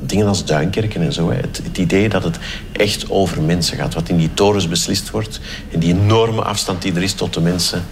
dingen 0.00 0.26
als 0.26 0.44
Duinkerken 0.44 1.02
en 1.02 1.12
zo. 1.12 1.30
Het, 1.30 1.60
het, 1.64 1.78
idee 1.78 2.08
dat 2.08 2.24
het 2.24 2.38
echt 2.72 3.10
over 3.10 3.42
mensen 3.42 3.76
gaat. 3.76 3.94
Wat 3.94 4.08
in 4.08 4.16
die 4.16 4.34
torens 4.34 4.68
beslist 4.68 5.10
wordt. 5.10 5.40
En 5.72 5.78
die 5.78 5.94
enorme 5.94 6.42
afstand 6.42 6.82
die 6.82 6.94
er 6.94 7.02
is 7.02 7.12
tot 7.12 7.34
de 7.34 7.40
mensen. 7.40 7.84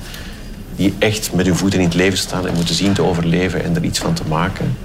Die 0.77 0.95
echt 0.99 1.33
met 1.33 1.47
hun 1.47 1.57
voeten 1.57 1.79
in 1.79 1.85
het 1.85 1.95
leven 1.95 2.19
staan 2.19 2.47
en 2.47 2.55
moeten 2.55 2.75
zien 2.75 2.93
te 2.93 3.03
overleven 3.03 3.65
en 3.65 3.77
er 3.77 3.85
iets 3.85 3.99
van 3.99 4.15
te 4.15 4.23
maken. 4.29 4.77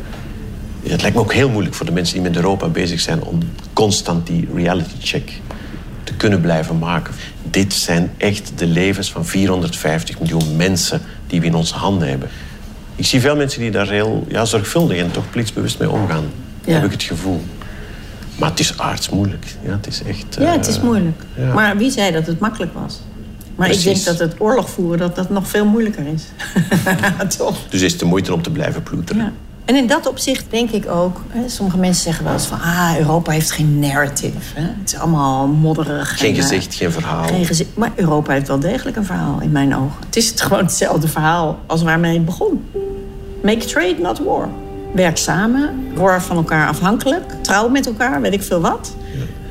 Het 0.83 1.01
lijkt 1.01 1.15
me 1.15 1.21
ook 1.21 1.33
heel 1.33 1.49
moeilijk 1.49 1.75
voor 1.75 1.85
de 1.85 1.91
mensen 1.91 2.13
die 2.13 2.23
met 2.23 2.35
Europa 2.35 2.67
bezig 2.67 2.99
zijn 2.99 3.23
om 3.23 3.39
constant 3.73 4.27
die 4.27 4.47
reality 4.55 4.95
check 4.99 5.31
te 6.03 6.13
kunnen 6.13 6.41
blijven 6.41 6.79
maken. 6.79 7.13
Dit 7.43 7.73
zijn 7.73 8.11
echt 8.17 8.51
de 8.55 8.65
levens 8.65 9.11
van 9.11 9.25
450 9.25 10.19
miljoen 10.19 10.55
mensen 10.55 11.01
die 11.27 11.39
we 11.39 11.45
in 11.45 11.55
onze 11.55 11.75
handen 11.75 12.09
hebben. 12.09 12.29
Ik 12.95 13.05
zie 13.05 13.19
veel 13.19 13.35
mensen 13.35 13.61
die 13.61 13.71
daar 13.71 13.89
heel 13.89 14.25
ja, 14.27 14.45
zorgvuldig 14.45 14.97
en 14.97 15.11
toch 15.11 15.29
plichtsbewust 15.29 15.79
mee 15.79 15.89
omgaan 15.89 16.23
ja. 16.65 16.73
heb 16.73 16.83
ik 16.83 16.91
het 16.91 17.03
gevoel. 17.03 17.43
Maar 18.39 18.49
het 18.49 18.59
is 18.59 18.77
aardsmoeilijk. 18.77 19.55
Ja, 19.65 19.71
het 19.71 19.87
is 19.87 20.03
echt... 20.03 20.35
Ja, 20.39 20.51
het 20.51 20.67
is 20.67 20.77
eh, 20.77 20.83
moeilijk. 20.83 21.23
Ja. 21.35 21.53
Maar 21.53 21.77
wie 21.77 21.91
zei 21.91 22.11
dat 22.11 22.25
het 22.27 22.39
makkelijk 22.39 22.73
was? 22.73 23.01
Maar 23.55 23.67
Precies. 23.67 23.85
ik 23.85 23.93
denk 23.93 24.05
dat 24.05 24.29
het 24.29 24.41
oorlog 24.41 24.69
voeren 24.69 24.97
dat 24.97 25.15
dat 25.15 25.29
nog 25.29 25.47
veel 25.47 25.65
moeilijker 25.65 26.05
is. 26.07 26.23
Toch? 27.37 27.57
Dus 27.69 27.81
is 27.81 27.91
het 27.91 27.99
de 27.99 28.05
moeite 28.05 28.33
om 28.33 28.41
te 28.41 28.49
blijven 28.49 28.83
ploeteren. 28.83 29.23
Ja. 29.23 29.31
En 29.65 29.75
in 29.75 29.87
dat 29.87 30.07
opzicht 30.07 30.45
denk 30.49 30.69
ik 30.69 30.89
ook... 30.89 31.21
Hè, 31.29 31.49
sommige 31.49 31.77
mensen 31.77 32.03
zeggen 32.03 32.23
wel 32.23 32.33
eens 32.33 32.45
van... 32.45 32.61
ah, 32.61 32.95
Europa 32.97 33.31
heeft 33.31 33.51
geen 33.51 33.79
narrative. 33.79 34.59
Hè? 34.59 34.61
Het 34.61 34.93
is 34.93 34.95
allemaal 34.95 35.47
modderig. 35.47 36.17
Geen 36.19 36.35
gezicht, 36.35 36.75
geen 36.75 36.91
verhaal. 36.91 37.23
Geen 37.23 37.45
gezicht, 37.45 37.69
maar 37.75 37.91
Europa 37.95 38.33
heeft 38.33 38.47
wel 38.47 38.59
degelijk 38.59 38.97
een 38.97 39.05
verhaal 39.05 39.41
in 39.41 39.51
mijn 39.51 39.75
ogen. 39.75 39.97
Het 40.05 40.15
is 40.15 40.33
gewoon 40.41 40.63
hetzelfde 40.63 41.07
verhaal 41.07 41.59
als 41.65 41.83
waarmee 41.83 42.13
het 42.13 42.25
begon. 42.25 42.65
Make 43.43 43.65
trade, 43.65 43.95
not 43.99 44.19
war 44.19 44.49
werk 44.93 45.17
samen, 45.17 45.91
word 45.95 46.23
van 46.23 46.35
elkaar 46.35 46.67
afhankelijk, 46.67 47.31
trouw 47.41 47.69
met 47.69 47.85
elkaar, 47.85 48.21
weet 48.21 48.33
ik 48.33 48.43
veel 48.43 48.61
wat. 48.61 48.95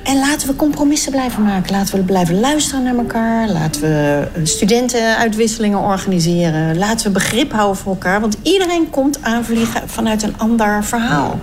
En 0.02 0.18
laten 0.18 0.48
we 0.48 0.57
compromissen 0.57 1.12
blijven 1.12 1.42
maken. 1.42 1.72
Laten 1.72 1.96
we 1.96 2.02
blijven 2.02 2.40
luisteren 2.40 2.83
naar 2.83 2.96
elkaar. 2.96 3.48
Laten 3.48 3.81
we 3.81 4.28
studentenuitwisselingen 4.42 5.78
organiseren. 5.78 6.78
Laten 6.78 7.07
we 7.07 7.12
begrip 7.12 7.52
houden 7.52 7.76
voor 7.76 7.92
elkaar. 7.92 8.20
Want 8.20 8.37
iedereen 8.42 8.90
komt 8.90 9.22
aanvliegen 9.22 9.88
vanuit 9.88 10.22
een 10.22 10.38
ander 10.38 10.85
verhaal. 10.85 11.40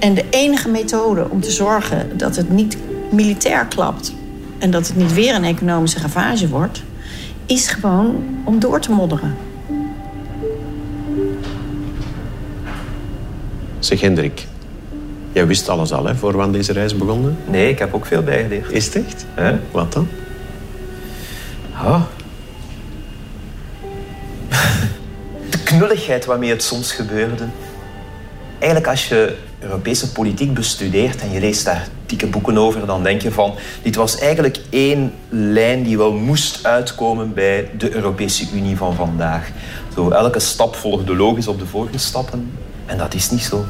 En 0.00 0.14
de 0.14 0.24
enige 0.30 0.68
methode 0.68 1.30
om 1.30 1.40
te 1.40 1.50
zorgen 1.50 2.18
dat 2.18 2.36
het 2.36 2.50
niet 2.50 2.76
militair 3.10 3.66
klapt... 3.66 4.12
en 4.58 4.70
dat 4.70 4.86
het 4.86 4.96
niet 4.96 5.14
weer 5.14 5.34
een 5.34 5.44
economische 5.44 6.00
ravage 6.00 6.48
wordt... 6.48 6.82
is 7.46 7.68
gewoon 7.68 8.24
om 8.44 8.58
door 8.58 8.80
te 8.80 8.92
modderen. 8.92 9.47
Zeg 13.78 14.00
Hendrik, 14.00 14.46
jij 15.32 15.46
wist 15.46 15.68
alles 15.68 15.92
al 15.92 16.04
hè, 16.04 16.14
voor 16.14 16.36
we 16.36 16.42
aan 16.42 16.52
deze 16.52 16.72
reis 16.72 16.96
begonnen? 16.96 17.36
Nee, 17.46 17.68
ik 17.68 17.78
heb 17.78 17.94
ook 17.94 18.06
veel 18.06 18.22
bijgeleerd. 18.22 18.70
Is 18.72 18.84
het 18.84 19.04
echt? 19.06 19.26
Wat 19.70 19.92
dan? 19.92 20.08
Oh. 21.84 22.02
De 25.50 25.62
knulligheid 25.64 26.24
waarmee 26.24 26.50
het 26.50 26.62
soms 26.62 26.92
gebeurde. 26.92 27.44
Eigenlijk 28.58 28.90
als 28.90 29.08
je 29.08 29.36
Europese 29.58 30.12
politiek 30.12 30.54
bestudeert 30.54 31.20
en 31.20 31.30
je 31.30 31.40
leest 31.40 31.64
daar 31.64 31.88
dikke 32.06 32.26
boeken 32.26 32.58
over, 32.58 32.86
dan 32.86 33.02
denk 33.02 33.22
je 33.22 33.32
van, 33.32 33.54
dit 33.82 33.94
was 33.94 34.18
eigenlijk 34.18 34.60
één 34.70 35.12
lijn 35.28 35.82
die 35.82 35.96
wel 35.96 36.12
moest 36.12 36.66
uitkomen 36.66 37.34
bij 37.34 37.70
de 37.78 37.94
Europese 37.94 38.46
Unie 38.54 38.76
van 38.76 38.94
vandaag. 38.94 39.50
Zo, 39.94 40.10
elke 40.10 40.38
stap 40.38 40.76
volgde 40.76 41.16
logisch 41.16 41.48
op 41.48 41.58
de 41.58 41.66
vorige 41.66 41.98
stappen. 41.98 42.50
En 42.88 42.98
dat 42.98 43.14
is 43.14 43.30
niet 43.30 43.42
zo. 43.42 43.64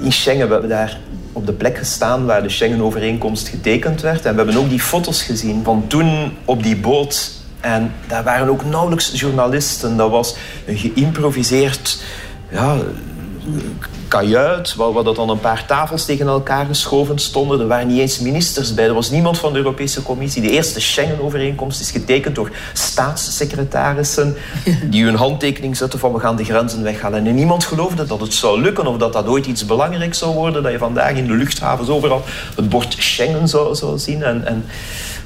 In 0.00 0.12
Schengen, 0.12 0.46
we 0.46 0.52
hebben 0.52 0.70
daar 0.70 0.98
op 1.32 1.46
de 1.46 1.52
plek 1.52 1.78
gestaan 1.78 2.26
waar 2.26 2.42
de 2.42 2.48
Schengen-overeenkomst 2.48 3.48
getekend 3.48 4.00
werd. 4.00 4.24
En 4.24 4.30
we 4.30 4.42
hebben 4.42 4.56
ook 4.56 4.68
die 4.68 4.80
foto's 4.80 5.22
gezien 5.22 5.64
van 5.64 5.84
toen 5.86 6.36
op 6.44 6.62
die 6.62 6.76
boot. 6.76 7.30
En 7.60 7.92
daar 8.06 8.24
waren 8.24 8.48
ook 8.48 8.64
nauwelijks 8.64 9.20
journalisten. 9.20 9.96
Dat 9.96 10.10
was 10.10 10.36
een 10.66 10.76
geïmproviseerd 10.76 12.02
ja, 12.50 12.76
kajuit, 14.08 14.74
waar, 14.74 14.92
waar 14.92 15.04
dat 15.04 15.16
dan 15.16 15.28
een 15.28 15.40
paar 15.40 15.66
tafels 15.66 16.04
tegen 16.04 16.26
elkaar 16.26 16.66
geschoven 16.66 17.18
stonden. 17.18 17.60
Er 17.60 17.66
waren 17.66 17.86
niet 17.86 17.98
eens 17.98 18.18
ministers 18.18 18.74
bij. 18.74 18.84
Er 18.84 18.94
was 18.94 19.10
niemand 19.10 19.38
van 19.38 19.52
de 19.52 19.58
Europese 19.58 20.02
Commissie. 20.02 20.42
De 20.42 20.50
eerste 20.50 20.80
Schengen-overeenkomst 20.80 21.80
is 21.80 21.90
getekend 21.90 22.34
door 22.34 22.50
staatssecretarissen 22.72 24.36
die 24.90 25.04
hun 25.04 25.14
handtekening 25.14 25.76
zetten 25.76 25.98
van 25.98 26.12
we 26.12 26.18
gaan 26.18 26.36
de 26.36 26.44
grenzen 26.44 26.82
weghalen. 26.82 27.26
En 27.26 27.34
niemand 27.34 27.64
geloofde 27.64 28.06
dat 28.06 28.20
het 28.20 28.34
zou 28.34 28.60
lukken 28.60 28.86
of 28.86 28.96
dat 28.96 29.12
dat 29.12 29.26
ooit 29.26 29.46
iets 29.46 29.66
belangrijks 29.66 30.18
zou 30.18 30.34
worden. 30.34 30.62
Dat 30.62 30.72
je 30.72 30.78
vandaag 30.78 31.12
in 31.16 31.26
de 31.26 31.34
luchthavens 31.34 31.88
overal 31.88 32.22
het 32.56 32.68
bord 32.68 32.96
Schengen 32.98 33.48
zou, 33.48 33.74
zou 33.74 33.98
zien. 33.98 34.22
En, 34.22 34.46
en 34.46 34.64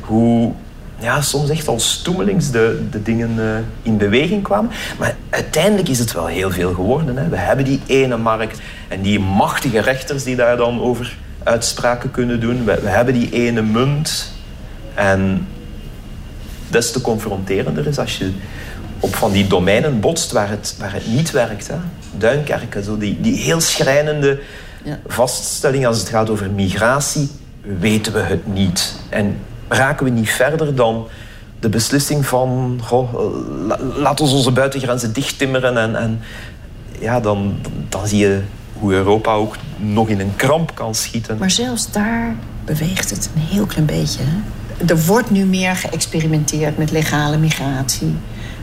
hoe 0.01 0.53
ja, 0.99 1.21
soms 1.21 1.51
echt 1.51 1.69
als 1.69 1.91
stoemelings 1.91 2.51
de, 2.51 2.87
de 2.91 3.03
dingen 3.03 3.35
uh, 3.37 3.59
in 3.83 3.97
beweging 3.97 4.43
kwamen. 4.43 4.71
Maar 4.99 5.17
uiteindelijk 5.31 5.89
is 5.89 5.99
het 5.99 6.13
wel 6.13 6.27
heel 6.27 6.51
veel 6.51 6.75
geworden. 6.75 7.17
Hè. 7.17 7.29
We 7.29 7.37
hebben 7.37 7.65
die 7.65 7.81
ene 7.87 8.17
markt 8.17 8.59
en 8.89 9.03
die 9.03 9.21
machtige 9.21 9.81
rechters 9.81 10.25
die 10.25 10.37
daar 10.37 10.57
dan 10.57 10.81
over 10.81 11.17
uitspraken 11.43 12.11
kunnen 12.11 12.41
doen. 12.41 12.65
We, 12.65 12.81
we 12.81 12.89
hebben 12.89 13.15
die 13.15 13.31
ene 13.31 13.63
munt. 13.63 14.33
En 14.95 15.47
des 16.69 16.93
te 16.93 17.01
confronterender 17.01 17.87
is 17.87 17.99
als 17.99 18.19
je 18.19 18.33
op 19.01 19.15
van 19.15 19.33
die 19.33 19.47
domeinen 19.47 20.01
botst 20.01 20.33
waar 20.33 20.49
het, 20.49 20.75
waar 20.79 20.93
het 20.93 21.07
niet 21.07 21.31
werkt. 21.31 21.69
Hè. 21.69 21.77
Duinkerken, 22.17 22.85
zo 22.85 22.99
die, 22.99 23.21
die 23.21 23.37
heel 23.37 23.61
schrijnende 23.61 24.41
ja. 24.85 24.99
vaststelling 25.07 25.87
als 25.87 25.99
het 25.99 26.09
gaat 26.09 26.31
over 26.31 26.51
migratie, 26.51 27.29
weten 27.79 28.13
we 28.13 28.21
het 28.21 28.47
niet. 28.47 28.95
En 29.09 29.37
raken 29.69 30.05
we 30.05 30.11
niet 30.11 30.31
verder 30.31 30.75
dan 30.75 31.07
de 31.61 31.69
beslissing 31.69 32.27
van... 32.27 32.81
Goh, 32.83 33.15
laat 33.97 34.21
ons 34.21 34.33
onze 34.33 34.51
buitengrenzen 34.51 35.13
dichttimmeren. 35.13 35.79
En, 35.79 35.97
en 35.97 36.21
ja, 36.99 37.21
dan, 37.21 37.55
dan 37.89 38.07
zie 38.07 38.19
je 38.19 38.41
hoe 38.73 38.93
Europa 38.93 39.33
ook 39.33 39.57
nog 39.77 40.09
in 40.09 40.21
een 40.21 40.37
kramp 40.37 40.75
kan 40.75 40.95
schieten. 40.95 41.39
Maar 41.39 41.51
zelfs 41.51 41.91
daar 41.91 42.35
beweegt 42.65 43.11
het 43.11 43.31
een 43.35 43.41
heel 43.41 43.67
klein 43.67 43.87
beetje. 43.87 44.23
Er 44.87 45.05
wordt 45.05 45.31
nu 45.31 45.45
meer 45.45 45.77
geëxperimenteerd 45.77 46.79
met 46.79 46.91
legale 46.91 47.37
migratie. 47.37 48.15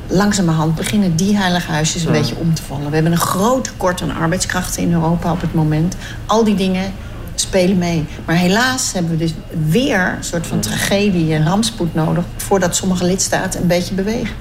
Langzamerhand 0.08 0.76
beginnen 0.76 1.16
die 1.16 1.38
heilige 1.38 1.72
huisjes 1.72 2.04
een 2.06 2.12
beetje 2.12 2.36
om 2.36 2.54
te 2.54 2.62
vallen. 2.62 2.88
We 2.88 2.94
hebben 2.94 3.12
een 3.12 3.18
groot 3.18 3.64
tekort 3.64 4.02
aan 4.02 4.16
arbeidskrachten 4.16 4.84
in 4.84 4.94
Europa 4.94 5.32
op 5.32 5.42
het 5.42 5.54
moment. 5.54 5.96
Al 6.26 6.44
die 6.44 6.56
dingen 6.56 6.94
spelen 7.42 7.78
mee. 7.78 8.06
Maar 8.26 8.36
helaas 8.36 8.94
hebben 8.94 9.12
we 9.12 9.18
dus 9.18 9.34
weer 9.68 10.14
een 10.18 10.24
soort 10.24 10.48
van 10.48 10.60
tragedie 10.60 11.34
en 11.34 11.46
rampspoed 11.46 11.94
nodig... 11.94 12.24
voordat 12.38 12.76
sommige 12.76 13.06
lidstaten 13.06 13.62
een 13.62 13.68
beetje 13.68 13.96
bewegen. 13.96 14.36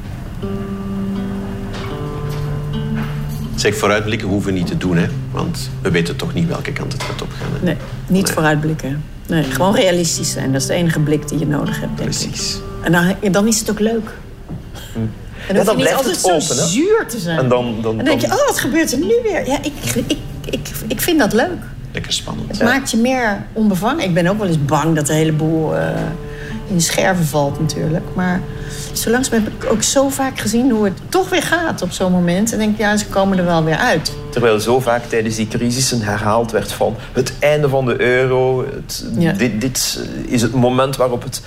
Zeg, 3.54 3.76
vooruitblikken 3.76 4.28
hoeven 4.28 4.52
we 4.52 4.58
niet 4.58 4.66
te 4.66 4.76
doen, 4.76 4.96
hè? 4.96 5.06
Want 5.30 5.70
we 5.82 5.90
weten 5.90 6.16
toch 6.16 6.34
niet 6.34 6.48
welke 6.48 6.72
kant 6.72 6.92
het 6.92 7.02
gaat 7.02 7.22
opgaan. 7.22 7.48
Hè? 7.52 7.64
Nee, 7.64 7.76
niet 8.06 8.30
vooruitblikken. 8.30 9.04
Nee, 9.26 9.42
gewoon 9.42 9.74
realistisch 9.74 10.30
zijn. 10.30 10.52
Dat 10.52 10.60
is 10.60 10.66
de 10.66 10.74
enige 10.74 11.00
blik 11.00 11.28
die 11.28 11.38
je 11.38 11.46
nodig 11.46 11.80
hebt, 11.80 11.96
denk 11.96 12.10
Precies. 12.10 12.58
En 12.82 12.92
dan, 12.92 13.14
dan 13.32 13.46
is 13.46 13.58
het 13.58 13.70
ook 13.70 13.80
leuk. 13.80 14.10
Hm. 14.92 14.98
En 15.48 15.54
dan, 15.54 15.56
ja, 15.56 15.64
dan 15.64 15.76
niet 15.76 15.92
altijd 15.92 16.16
het 16.16 16.24
open, 16.24 16.42
zo 16.42 16.66
zuur 16.66 17.06
te 17.08 17.18
zijn. 17.18 17.38
En 17.38 17.48
dan, 17.48 17.74
dan, 17.82 17.96
dan 17.96 18.04
denk 18.04 18.20
je, 18.20 18.26
oh, 18.26 18.46
wat 18.46 18.58
gebeurt 18.58 18.92
er 18.92 18.98
nu 18.98 19.14
weer? 19.22 19.46
Ja, 19.46 19.58
ik, 19.62 19.72
ik, 19.94 20.16
ik, 20.50 20.68
ik 20.86 21.00
vind 21.00 21.18
dat 21.18 21.32
leuk 21.32 21.62
lekker 21.94 22.12
spannend. 22.12 22.48
Het 22.48 22.62
maakt 22.62 22.90
je 22.90 22.96
meer 22.96 23.46
onbevangen. 23.52 24.04
Ik 24.04 24.14
ben 24.14 24.26
ook 24.26 24.38
wel 24.38 24.46
eens 24.46 24.64
bang 24.64 24.94
dat 24.94 25.06
de 25.06 25.12
hele 25.12 25.32
boel 25.32 25.74
uh, 25.74 25.88
in 26.66 26.80
scherven 26.80 27.24
valt 27.24 27.60
natuurlijk. 27.60 28.04
Maar 28.14 28.40
zo 28.92 29.10
langzaam 29.10 29.44
heb 29.44 29.52
ik 29.52 29.70
ook 29.70 29.82
zo 29.82 30.08
vaak 30.08 30.38
gezien 30.38 30.70
hoe 30.70 30.84
het 30.84 31.00
toch 31.08 31.28
weer 31.28 31.42
gaat 31.42 31.82
op 31.82 31.90
zo'n 31.90 32.12
moment. 32.12 32.52
En 32.52 32.58
denk 32.58 32.72
ik, 32.72 32.78
ja, 32.78 32.96
ze 32.96 33.06
komen 33.06 33.38
er 33.38 33.44
wel 33.44 33.64
weer 33.64 33.76
uit. 33.76 34.12
Terwijl 34.30 34.60
zo 34.60 34.80
vaak 34.80 35.04
tijdens 35.04 35.36
die 35.36 35.48
crisissen 35.48 36.00
herhaald 36.00 36.50
werd 36.50 36.72
van 36.72 36.96
het 37.12 37.32
einde 37.38 37.68
van 37.68 37.84
de 37.84 38.00
euro. 38.00 38.66
Het, 38.74 39.04
dit, 39.38 39.60
dit 39.60 40.00
is 40.26 40.42
het 40.42 40.54
moment 40.54 40.96
waarop 40.96 41.22
het 41.22 41.42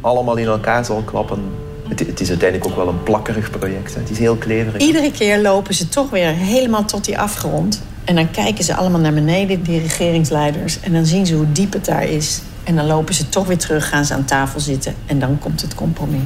allemaal 0.00 0.36
in 0.36 0.46
elkaar 0.46 0.84
zal 0.84 1.02
klappen. 1.02 1.42
Het, 1.88 1.98
het, 1.98 2.20
is 2.20 2.28
uiteindelijk 2.28 2.70
ook 2.70 2.76
wel 2.76 2.88
een 2.88 3.02
plakkerig 3.02 3.50
project. 3.50 3.94
Het 3.94 4.10
is 4.10 4.18
heel 4.18 4.36
kleverig. 4.36 4.80
Iedere 4.80 5.10
keer 5.10 5.40
lopen 5.40 5.74
ze 5.74 5.88
toch 5.88 6.10
weer 6.10 6.28
helemaal 6.28 6.84
tot 6.84 7.04
die 7.04 7.18
afgrond. 7.18 7.82
En 8.10 8.16
dan 8.16 8.30
kijken 8.30 8.64
ze 8.64 8.76
allemaal 8.76 9.00
naar 9.00 9.14
beneden, 9.14 9.62
die 9.62 9.80
regeringsleiders. 9.80 10.80
En 10.80 10.92
dan 10.92 11.06
zien 11.06 11.26
ze 11.26 11.34
hoe 11.34 11.52
diep 11.52 11.72
het 11.72 11.84
daar 11.84 12.04
is. 12.04 12.42
En 12.64 12.76
dan 12.76 12.86
lopen 12.86 13.14
ze 13.14 13.28
toch 13.28 13.46
weer 13.46 13.58
terug, 13.58 13.88
gaan 13.88 14.04
ze 14.04 14.14
aan 14.14 14.24
tafel 14.24 14.60
zitten. 14.60 14.94
En 15.06 15.18
dan 15.18 15.38
komt 15.38 15.60
het 15.62 15.74
compromis. 15.74 16.20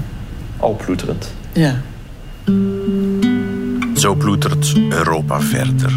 Al 0.56 0.76
ploeterend. 0.84 1.34
Ja. 1.52 1.80
Zo 3.94 4.14
ploetert 4.14 4.74
Europa 4.88 5.40
verder. 5.40 5.92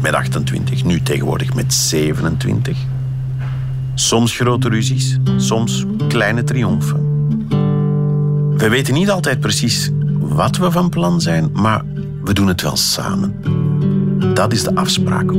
Met 0.00 0.14
28, 0.14 0.84
nu 0.84 1.02
tegenwoordig 1.02 1.54
met 1.54 1.74
27. 1.74 2.78
Soms 3.94 4.36
grote 4.36 4.68
ruzies, 4.68 5.18
soms 5.36 5.84
kleine 6.08 6.44
triomfen. 6.44 7.28
We 8.56 8.68
weten 8.68 8.94
niet 8.94 9.10
altijd 9.10 9.40
precies 9.40 9.90
wat 10.18 10.56
we 10.56 10.70
van 10.70 10.88
plan 10.88 11.20
zijn, 11.20 11.50
maar 11.52 11.82
we 12.24 12.32
doen 12.32 12.46
het 12.46 12.62
wel 12.62 12.76
samen. 12.76 13.53
Dat 14.34 14.52
is 14.52 14.62
de 14.62 14.74
afspraak. 14.74 15.32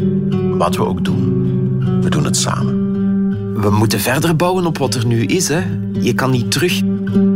Wat 0.57 0.75
we 0.75 0.85
ook 0.85 1.05
doen, 1.05 2.01
we 2.01 2.09
doen 2.09 2.25
het 2.25 2.37
samen. 2.37 2.85
We 3.61 3.69
moeten 3.69 3.99
verder 3.99 4.35
bouwen 4.35 4.65
op 4.65 4.77
wat 4.77 4.95
er 4.95 5.05
nu 5.05 5.23
is. 5.23 5.47
Hè. 5.47 5.63
Je 5.99 6.13
kan 6.13 6.31
niet 6.31 6.51
terug. 6.51 6.81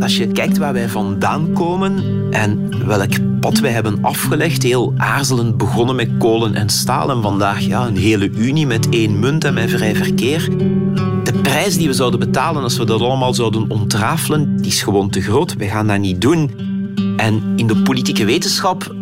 Als 0.00 0.16
je 0.16 0.26
kijkt 0.26 0.58
waar 0.58 0.72
wij 0.72 0.88
vandaan 0.88 1.52
komen 1.52 2.02
en 2.30 2.70
welk 2.86 3.40
pad 3.40 3.58
wij 3.58 3.70
hebben 3.70 3.98
afgelegd, 4.02 4.62
heel 4.62 4.94
aarzelend 4.96 5.56
begonnen 5.56 5.96
met 5.96 6.10
kolen 6.18 6.54
en 6.54 6.68
staal 6.68 7.10
en 7.10 7.22
vandaag 7.22 7.60
ja, 7.60 7.86
een 7.86 7.96
hele 7.96 8.30
unie 8.30 8.66
met 8.66 8.88
één 8.88 9.18
munt 9.18 9.44
en 9.44 9.54
met 9.54 9.70
vrij 9.70 9.94
verkeer. 9.94 10.48
De 11.24 11.32
prijs 11.42 11.76
die 11.76 11.86
we 11.86 11.94
zouden 11.94 12.20
betalen 12.20 12.62
als 12.62 12.76
we 12.76 12.84
dat 12.84 13.00
allemaal 13.00 13.34
zouden 13.34 13.64
ontrafelen, 13.68 14.56
die 14.56 14.70
is 14.70 14.82
gewoon 14.82 15.10
te 15.10 15.20
groot. 15.20 15.56
We 15.56 15.68
gaan 15.68 15.86
dat 15.86 15.98
niet 15.98 16.20
doen. 16.20 16.50
En 17.16 17.42
in 17.56 17.66
de 17.66 17.76
politieke 17.76 18.24
wetenschap 18.24 18.94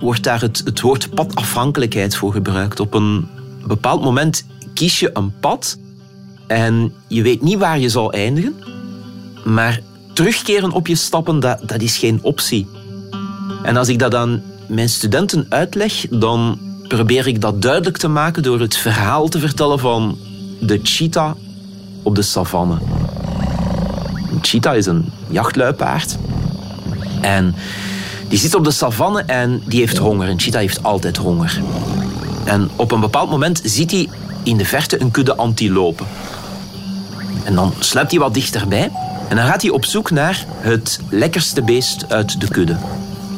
wordt 0.00 0.22
daar 0.22 0.40
het, 0.40 0.62
het 0.64 0.80
woord 0.80 1.14
padafhankelijkheid 1.14 2.16
voor 2.16 2.32
gebruikt. 2.32 2.80
Op 2.80 2.94
een 2.94 3.28
bepaald 3.66 4.02
moment 4.02 4.46
kies 4.74 5.00
je 5.00 5.10
een 5.12 5.32
pad 5.40 5.78
en 6.46 6.92
je 7.06 7.22
weet 7.22 7.42
niet 7.42 7.58
waar 7.58 7.78
je 7.78 7.88
zal 7.88 8.12
eindigen, 8.12 8.54
maar 9.44 9.80
terugkeren 10.12 10.70
op 10.70 10.86
je 10.86 10.94
stappen, 10.94 11.40
dat, 11.40 11.68
dat 11.68 11.80
is 11.80 11.96
geen 11.96 12.18
optie. 12.22 12.66
En 13.62 13.76
als 13.76 13.88
ik 13.88 13.98
dat 13.98 14.14
aan 14.14 14.42
mijn 14.66 14.88
studenten 14.88 15.46
uitleg, 15.48 16.06
dan 16.10 16.58
probeer 16.88 17.26
ik 17.26 17.40
dat 17.40 17.62
duidelijk 17.62 17.96
te 17.96 18.08
maken 18.08 18.42
door 18.42 18.60
het 18.60 18.76
verhaal 18.76 19.28
te 19.28 19.38
vertellen 19.38 19.78
van 19.78 20.18
de 20.60 20.80
cheetah 20.82 21.32
op 22.02 22.14
de 22.14 22.22
savanne. 22.22 22.78
Een 24.32 24.38
cheetah 24.42 24.76
is 24.76 24.86
een 24.86 25.12
jachtluipaard. 25.28 26.16
En 27.20 27.54
die 28.30 28.38
zit 28.38 28.54
op 28.54 28.64
de 28.64 28.70
savanne 28.70 29.22
en 29.22 29.62
die 29.66 29.80
heeft 29.80 29.96
honger. 29.96 30.28
Een 30.28 30.40
cheetah 30.40 30.60
heeft 30.60 30.82
altijd 30.82 31.16
honger. 31.16 31.60
En 32.44 32.70
op 32.76 32.92
een 32.92 33.00
bepaald 33.00 33.30
moment 33.30 33.60
ziet 33.64 33.90
hij 33.90 34.08
in 34.42 34.56
de 34.56 34.64
verte 34.64 35.00
een 35.00 35.10
kudde 35.10 35.36
antilopen. 35.36 36.06
En 37.44 37.54
dan 37.54 37.72
sluipt 37.78 38.10
hij 38.10 38.20
wat 38.20 38.34
dichterbij 38.34 38.90
en 39.28 39.36
dan 39.36 39.46
gaat 39.46 39.62
hij 39.62 39.70
op 39.70 39.84
zoek 39.84 40.10
naar 40.10 40.44
het 40.60 41.00
lekkerste 41.08 41.62
beest 41.62 42.12
uit 42.12 42.40
de 42.40 42.48
kudde. 42.48 42.76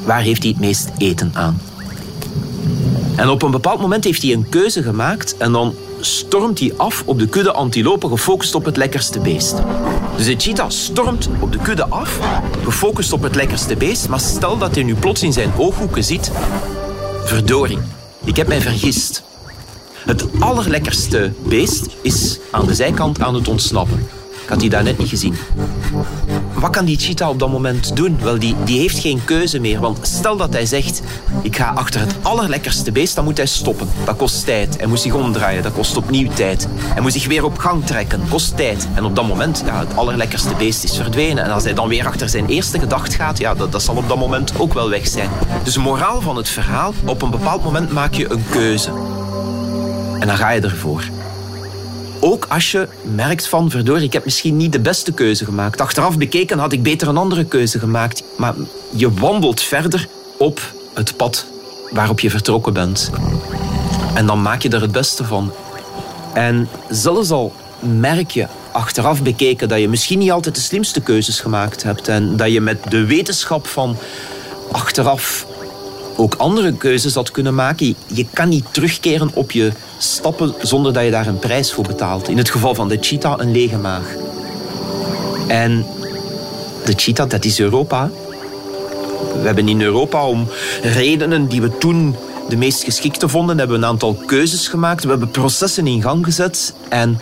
Waar 0.04 0.20
heeft 0.20 0.42
hij 0.42 0.50
het 0.50 0.60
meest 0.60 0.90
eten 0.98 1.30
aan? 1.34 1.60
En 3.16 3.28
op 3.28 3.42
een 3.42 3.50
bepaald 3.50 3.80
moment 3.80 4.04
heeft 4.04 4.22
hij 4.22 4.32
een 4.32 4.48
keuze 4.48 4.82
gemaakt 4.82 5.36
en 5.36 5.52
dan 5.52 5.74
stormt 6.04 6.58
hij 6.58 6.72
af 6.76 7.02
op 7.06 7.18
de 7.18 7.26
kudde 7.26 7.52
antilopen 7.52 8.08
gefocust 8.10 8.54
op 8.54 8.64
het 8.64 8.76
lekkerste 8.76 9.20
beest. 9.20 9.56
De 10.16 10.34
cheetah 10.36 10.70
stormt 10.70 11.28
op 11.40 11.52
de 11.52 11.58
kudde 11.58 11.86
af, 11.88 12.18
gefocust 12.64 13.12
op 13.12 13.22
het 13.22 13.34
lekkerste 13.34 13.76
beest, 13.76 14.08
maar 14.08 14.20
stel 14.20 14.58
dat 14.58 14.74
hij 14.74 14.84
nu 14.84 14.94
plots 14.94 15.22
in 15.22 15.32
zijn 15.32 15.52
ooghoeken 15.56 16.04
ziet... 16.04 16.30
Verdorie, 17.24 17.78
ik 18.24 18.36
heb 18.36 18.48
mij 18.48 18.60
vergist. 18.60 19.22
Het 20.04 20.24
allerlekkerste 20.38 21.32
beest 21.46 21.86
is 22.02 22.38
aan 22.50 22.66
de 22.66 22.74
zijkant 22.74 23.20
aan 23.20 23.34
het 23.34 23.48
ontsnappen. 23.48 24.06
Ik 24.42 24.48
had 24.48 24.60
die 24.60 24.70
daar 24.70 24.82
net 24.82 24.98
niet 24.98 25.08
gezien. 25.08 25.36
Wat 26.62 26.70
kan 26.70 26.84
die 26.84 26.98
cheetah 26.98 27.28
op 27.28 27.38
dat 27.38 27.50
moment 27.50 27.96
doen? 27.96 28.18
Wel, 28.20 28.38
die, 28.38 28.54
die 28.64 28.78
heeft 28.78 28.98
geen 28.98 29.24
keuze 29.24 29.58
meer. 29.58 29.80
Want 29.80 29.98
stel 30.02 30.36
dat 30.36 30.52
hij 30.52 30.66
zegt, 30.66 31.02
ik 31.42 31.56
ga 31.56 31.72
achter 31.74 32.00
het 32.00 32.14
allerlekkerste 32.22 32.92
beest, 32.92 33.14
dan 33.14 33.24
moet 33.24 33.36
hij 33.36 33.46
stoppen. 33.46 33.88
Dat 34.04 34.16
kost 34.16 34.44
tijd. 34.44 34.76
Hij 34.78 34.86
moet 34.86 35.00
zich 35.00 35.14
omdraaien, 35.14 35.62
dat 35.62 35.72
kost 35.72 35.96
opnieuw 35.96 36.30
tijd. 36.34 36.68
Hij 36.76 37.02
moet 37.02 37.12
zich 37.12 37.26
weer 37.26 37.44
op 37.44 37.58
gang 37.58 37.86
trekken, 37.86 38.22
kost 38.28 38.56
tijd. 38.56 38.88
En 38.94 39.04
op 39.04 39.16
dat 39.16 39.26
moment, 39.26 39.62
ja, 39.66 39.78
het 39.78 39.96
allerlekkerste 39.96 40.54
beest 40.58 40.84
is 40.84 40.96
verdwenen. 40.96 41.44
En 41.44 41.50
als 41.50 41.64
hij 41.64 41.74
dan 41.74 41.88
weer 41.88 42.06
achter 42.06 42.28
zijn 42.28 42.46
eerste 42.46 42.78
gedacht 42.78 43.14
gaat, 43.14 43.38
ja, 43.38 43.54
dat, 43.54 43.72
dat 43.72 43.82
zal 43.82 43.96
op 43.96 44.08
dat 44.08 44.18
moment 44.18 44.52
ook 44.58 44.74
wel 44.74 44.88
weg 44.88 45.06
zijn. 45.06 45.30
Dus 45.64 45.74
de 45.74 45.80
moraal 45.80 46.20
van 46.20 46.36
het 46.36 46.48
verhaal, 46.48 46.94
op 47.04 47.22
een 47.22 47.30
bepaald 47.30 47.64
moment 47.64 47.92
maak 47.92 48.14
je 48.14 48.30
een 48.30 48.44
keuze. 48.50 48.90
En 50.18 50.26
dan 50.26 50.36
ga 50.36 50.50
je 50.50 50.60
ervoor. 50.60 51.02
Ook 52.24 52.46
als 52.48 52.70
je 52.70 52.88
merkt 53.02 53.48
van, 53.48 53.70
verdorie, 53.70 54.04
ik 54.04 54.12
heb 54.12 54.24
misschien 54.24 54.56
niet 54.56 54.72
de 54.72 54.80
beste 54.80 55.12
keuze 55.12 55.44
gemaakt. 55.44 55.80
Achteraf 55.80 56.18
bekeken 56.18 56.58
had 56.58 56.72
ik 56.72 56.82
beter 56.82 57.08
een 57.08 57.16
andere 57.16 57.44
keuze 57.44 57.78
gemaakt. 57.78 58.22
Maar 58.36 58.54
je 58.90 59.12
wandelt 59.12 59.62
verder 59.62 60.08
op 60.38 60.60
het 60.94 61.16
pad 61.16 61.46
waarop 61.90 62.20
je 62.20 62.30
vertrokken 62.30 62.72
bent. 62.72 63.10
En 64.14 64.26
dan 64.26 64.42
maak 64.42 64.62
je 64.62 64.68
er 64.68 64.80
het 64.80 64.92
beste 64.92 65.24
van. 65.24 65.52
En 66.34 66.68
zelfs 66.88 67.30
al 67.30 67.52
merk 67.80 68.30
je 68.30 68.46
achteraf 68.72 69.22
bekeken 69.22 69.68
dat 69.68 69.80
je 69.80 69.88
misschien 69.88 70.18
niet 70.18 70.30
altijd 70.30 70.54
de 70.54 70.60
slimste 70.60 71.00
keuzes 71.00 71.40
gemaakt 71.40 71.82
hebt 71.82 72.08
en 72.08 72.36
dat 72.36 72.52
je 72.52 72.60
met 72.60 72.90
de 72.90 73.06
wetenschap 73.06 73.66
van 73.66 73.96
achteraf 74.72 75.46
ook 76.16 76.34
andere 76.34 76.72
keuzes 76.72 77.14
had 77.14 77.30
kunnen 77.30 77.54
maken. 77.54 77.94
Je 78.06 78.26
kan 78.32 78.48
niet 78.48 78.64
terugkeren 78.70 79.30
op 79.34 79.50
je 79.50 79.72
stappen 79.98 80.54
zonder 80.60 80.92
dat 80.92 81.04
je 81.04 81.10
daar 81.10 81.26
een 81.26 81.38
prijs 81.38 81.72
voor 81.72 81.84
betaalt. 81.86 82.28
In 82.28 82.38
het 82.38 82.50
geval 82.50 82.74
van 82.74 82.88
de 82.88 82.98
cheetah 83.00 83.34
een 83.38 83.52
lege 83.52 83.78
maag. 83.78 84.14
En 85.48 85.86
de 86.84 86.92
cheetah, 86.96 87.28
dat 87.28 87.44
is 87.44 87.60
Europa. 87.60 88.10
We 89.40 89.46
hebben 89.46 89.68
in 89.68 89.82
Europa 89.82 90.26
om 90.26 90.48
redenen 90.82 91.46
die 91.46 91.60
we 91.60 91.78
toen 91.78 92.16
de 92.48 92.56
meest 92.56 92.84
geschikte 92.84 93.28
vonden, 93.28 93.58
hebben 93.58 93.78
we 93.78 93.82
een 93.82 93.90
aantal 93.90 94.14
keuzes 94.26 94.68
gemaakt. 94.68 95.02
We 95.02 95.10
hebben 95.10 95.30
processen 95.30 95.86
in 95.86 96.02
gang 96.02 96.24
gezet. 96.24 96.74
En 96.88 97.20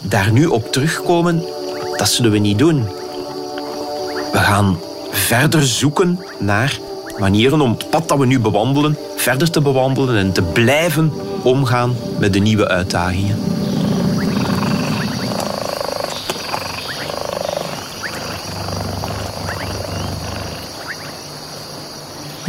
daar 0.00 0.32
nu 0.32 0.46
op 0.46 0.72
terugkomen, 0.72 1.44
dat 1.96 2.08
zullen 2.08 2.30
we 2.30 2.38
niet 2.38 2.58
doen. 2.58 2.88
We 4.32 4.38
gaan 4.38 4.78
verder 5.10 5.66
zoeken 5.66 6.18
naar 6.38 6.78
manieren 7.18 7.60
om 7.60 7.70
het 7.70 7.90
pad 7.90 8.08
dat 8.08 8.18
we 8.18 8.26
nu 8.26 8.40
bewandelen 8.40 8.96
verder 9.16 9.50
te 9.50 9.60
bewandelen 9.60 10.16
en 10.16 10.32
te 10.32 10.42
blijven 10.42 11.12
omgaan 11.42 11.94
met 12.18 12.32
de 12.32 12.38
nieuwe 12.38 12.68
uitdagingen. 12.68 13.36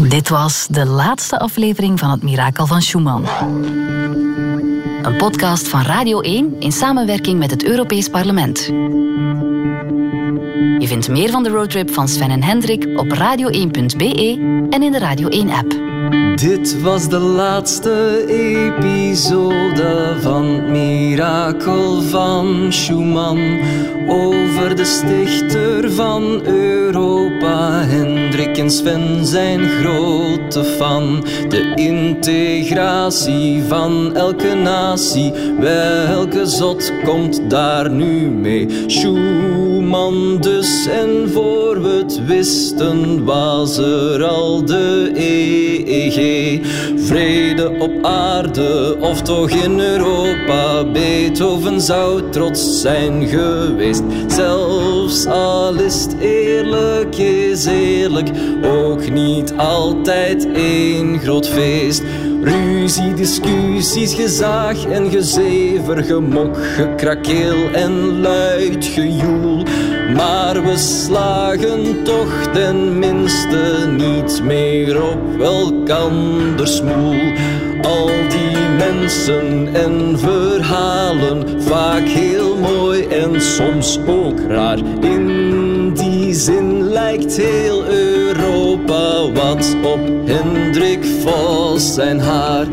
Dit 0.08 0.30
was 0.30 0.68
de 0.70 0.86
laatste 0.86 1.40
aflevering 1.40 2.00
van 2.00 2.10
het 2.12 2.24
Mirakel 2.24 2.66
van 2.66 2.82
Schumann. 2.82 3.26
Een 5.02 5.18
podcast 5.18 5.68
van 5.68 5.82
Radio 5.82 6.20
1 6.20 6.56
in 6.60 6.72
samenwerking 6.72 7.40
met 7.40 7.52
het 7.52 7.64
Europees 7.66 8.10
Parlement. 8.10 8.72
Vindt 10.90 11.10
meer 11.10 11.30
van 11.30 11.44
de 11.44 11.50
roadtrip 11.50 11.92
van 11.94 12.08
Sven 12.08 12.30
en 12.30 12.44
Hendrik 12.44 12.88
op 12.96 13.08
radio1.be 13.14 14.38
en 14.70 14.84
in 14.84 14.92
de 14.92 15.00
Radio 15.00 15.28
1-app. 15.30 15.78
Dit 16.36 16.82
was 16.82 17.10
de 17.10 17.20
laatste 17.20 18.26
episode 18.28 20.18
van 20.22 20.46
het 20.46 20.68
Mirakel 20.68 22.02
van 22.02 22.74
Schumann. 22.74 23.60
Over 24.08 24.76
de 24.76 24.86
stichter 24.86 25.92
van 25.92 26.42
Europa, 26.46 27.84
Hendrik 27.84 28.58
en 28.58 28.72
Sven 28.72 29.26
zijn 29.26 29.70
grote 29.70 30.64
fan. 30.64 31.26
De 31.50 31.72
integratie 31.76 33.64
van 33.64 34.16
elke 34.16 34.54
natie, 34.54 35.34
welke 35.60 36.46
zot 36.46 36.92
komt 37.04 37.50
daar 37.50 37.92
nu 37.92 38.30
mee? 38.30 38.68
Schumann 38.88 39.69
dus, 40.42 40.88
en 40.88 41.30
voor 41.30 41.82
we 41.82 41.90
het 41.90 42.26
wisten, 42.26 43.24
was 43.24 43.78
er 43.78 44.24
al 44.24 44.66
de 44.66 45.12
EEG. 45.16 46.60
Vrede 47.10 47.70
op 47.80 48.06
aarde 48.06 48.98
of 49.00 49.22
toch 49.22 49.50
in 49.50 49.80
Europa. 49.80 50.86
Beethoven 50.92 51.82
zou 51.82 52.30
trots 52.30 52.82
zijn 52.82 53.28
geweest. 53.28 54.02
Zelfs 54.28 55.26
al 55.26 55.76
is 55.76 56.02
het 56.02 56.16
eerlijk, 56.20 57.18
is 57.18 57.66
eerlijk. 57.66 58.30
Ook 58.64 59.10
niet 59.10 59.54
altijd 59.58 60.48
één 60.54 61.20
groot 61.20 61.48
feest. 61.48 62.04
Ruzie, 62.44 63.14
discussies, 63.14 64.14
gezaag 64.14 64.86
en 64.86 65.12
gezever, 65.12 66.04
gemok, 66.04 66.58
gekrakeel 66.58 67.70
en 67.74 68.22
luid 68.22 68.86
gejoel. 68.86 69.64
Maar 70.16 70.64
we 70.64 70.78
slagen 70.78 72.04
toch 72.04 72.48
ten 72.54 73.00
minste 73.00 73.90
niet 73.98 74.44
meer 74.44 75.04
op 75.04 75.42
elkanders 75.42 76.76
smoel. 76.76 77.34
Al 77.82 78.08
die 78.08 78.58
mensen 78.78 79.70
en 79.74 80.20
verhalen, 80.20 81.62
vaak 81.62 82.08
heel 82.08 82.56
mooi 82.58 83.08
en 83.08 83.42
soms 83.42 84.00
ook 84.08 84.40
raar. 84.48 84.78
In 85.02 85.94
die 85.94 86.34
zin 86.34 86.84
lijkt 86.84 87.38
heel 87.38 87.86
Europa 87.86 89.32
wat 89.32 89.76
op 89.84 90.00
Hendrik 90.26 91.06
Vos 91.06 91.94
zijn 91.94 92.20
haar. 92.20 92.68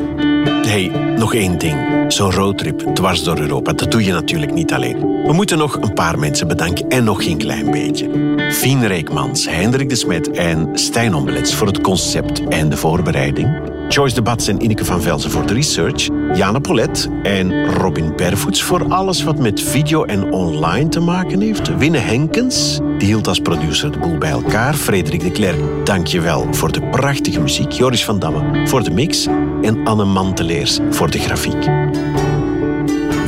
Hey, 0.67 0.89
nog 1.17 1.35
één 1.35 1.59
ding. 1.59 2.13
Zo'n 2.13 2.33
roadtrip 2.33 2.81
dwars 2.95 3.23
door 3.23 3.39
Europa, 3.39 3.73
dat 3.73 3.91
doe 3.91 4.05
je 4.05 4.13
natuurlijk 4.13 4.53
niet 4.53 4.73
alleen. 4.73 4.99
We 5.27 5.33
moeten 5.33 5.59
nog 5.59 5.75
een 5.75 5.93
paar 5.93 6.19
mensen 6.19 6.49
bedanken 6.49 6.89
en 6.89 7.05
nog 7.05 7.25
geen 7.25 7.39
klein 7.39 7.71
beetje. 7.71 8.11
Fien 8.51 8.87
Reekmans, 8.87 9.49
Hendrik 9.49 9.89
de 9.89 9.95
Smet 9.95 10.31
en 10.31 10.69
Stijn 10.73 11.15
Ombelets 11.15 11.55
voor 11.55 11.67
het 11.67 11.81
concept 11.81 12.49
en 12.49 12.69
de 12.69 12.77
voorbereiding. 12.77 13.75
Joyce 13.89 14.15
de 14.15 14.23
Bats 14.23 14.49
en 14.49 14.63
Ineke 14.63 14.85
van 14.85 15.03
Velzen 15.03 15.31
voor 15.31 15.47
de 15.47 15.55
research. 15.55 16.09
Jana 16.37 16.59
Polet 16.59 17.09
en 17.22 17.66
Robin 17.75 18.12
Bervoets 18.16 18.62
voor 18.62 18.92
alles 18.92 19.22
wat 19.22 19.38
met 19.38 19.61
video 19.61 20.05
en 20.05 20.33
online 20.33 20.88
te 20.88 21.01
maken 21.01 21.40
heeft. 21.40 21.77
Winne 21.77 21.99
Henkens, 21.99 22.79
die 22.99 23.07
hield 23.07 23.29
als 23.29 23.40
producer 23.40 23.92
de 23.92 23.99
boel 23.99 24.18
bij 24.18 24.31
elkaar. 24.31 24.75
Frederik 24.75 25.20
de 25.20 25.31
Klerk, 25.31 25.61
dankjewel 25.85 26.55
voor 26.55 26.72
de 26.72 26.83
prachtige 26.83 27.40
muziek. 27.40 27.72
Joris 27.72 28.05
van 28.05 28.18
Damme 28.18 28.66
voor 28.68 28.83
de 28.85 28.90
mix. 28.90 29.27
En 29.62 29.85
Anne 29.85 30.05
Manteleers 30.05 30.79
voor 30.90 31.11
de 31.11 31.18
grafiek. 31.18 31.70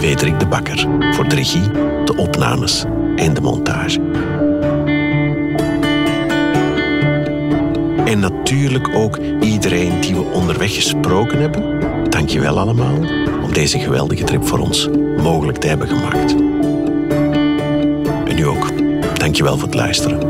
Wederik 0.00 0.38
de 0.38 0.46
Bakker 0.46 0.86
voor 1.10 1.28
de 1.28 1.34
regie, 1.34 1.70
de 2.04 2.14
opnames 2.16 2.84
en 3.16 3.34
de 3.34 3.40
montage. 3.40 4.00
En 8.04 8.18
natuurlijk 8.18 8.88
ook 8.94 9.18
iedereen 9.40 10.00
die 10.00 10.14
we 10.14 10.22
onderweg 10.32 10.74
gesproken 10.74 11.40
hebben. 11.40 11.88
Dank 12.18 12.31
je 12.31 12.40
wel 12.40 12.59
allemaal 12.59 12.96
om 13.42 13.52
deze 13.52 13.78
geweldige 13.78 14.24
trip 14.24 14.46
voor 14.46 14.59
ons 14.59 14.88
mogelijk 15.22 15.59
te 15.59 15.66
hebben 15.66 15.88
gemaakt. 15.88 16.35
En 18.28 18.37
nu 18.37 18.46
ook, 18.46 18.70
dank 19.18 19.37
je 19.37 19.42
wel 19.42 19.59
voor 19.59 19.68
het 19.68 19.74
luisteren. 19.74 20.20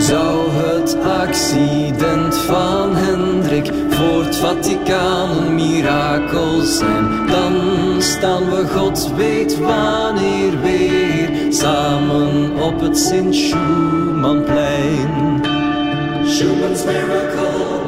Zou 0.00 0.50
het 0.50 0.96
accident 1.04 2.36
van 2.36 2.96
Hendrik 2.96 3.72
voor 3.88 4.24
het 4.24 4.36
Vaticaan 4.36 5.36
een 5.36 5.54
mirakel 5.54 6.60
zijn, 6.60 7.26
dan 7.26 7.54
staan 7.98 8.50
we 8.50 8.66
God 8.76 9.12
weet 9.16 9.58
wanneer 9.58 10.60
weer 10.62 11.52
samen 11.52 12.56
op 12.56 12.80
het 12.80 12.98
Sint-Schumannplein. 12.98 15.40
Schumann's 16.24 16.84
Miracle. 16.84 17.81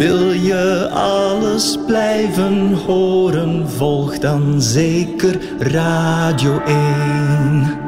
Wil 0.00 0.32
je 0.32 0.88
alles 0.92 1.78
blijven 1.86 2.72
horen, 2.72 3.68
volg 3.68 4.18
dan 4.18 4.62
zeker 4.62 5.38
Radio 5.58 6.62
1. 6.64 7.79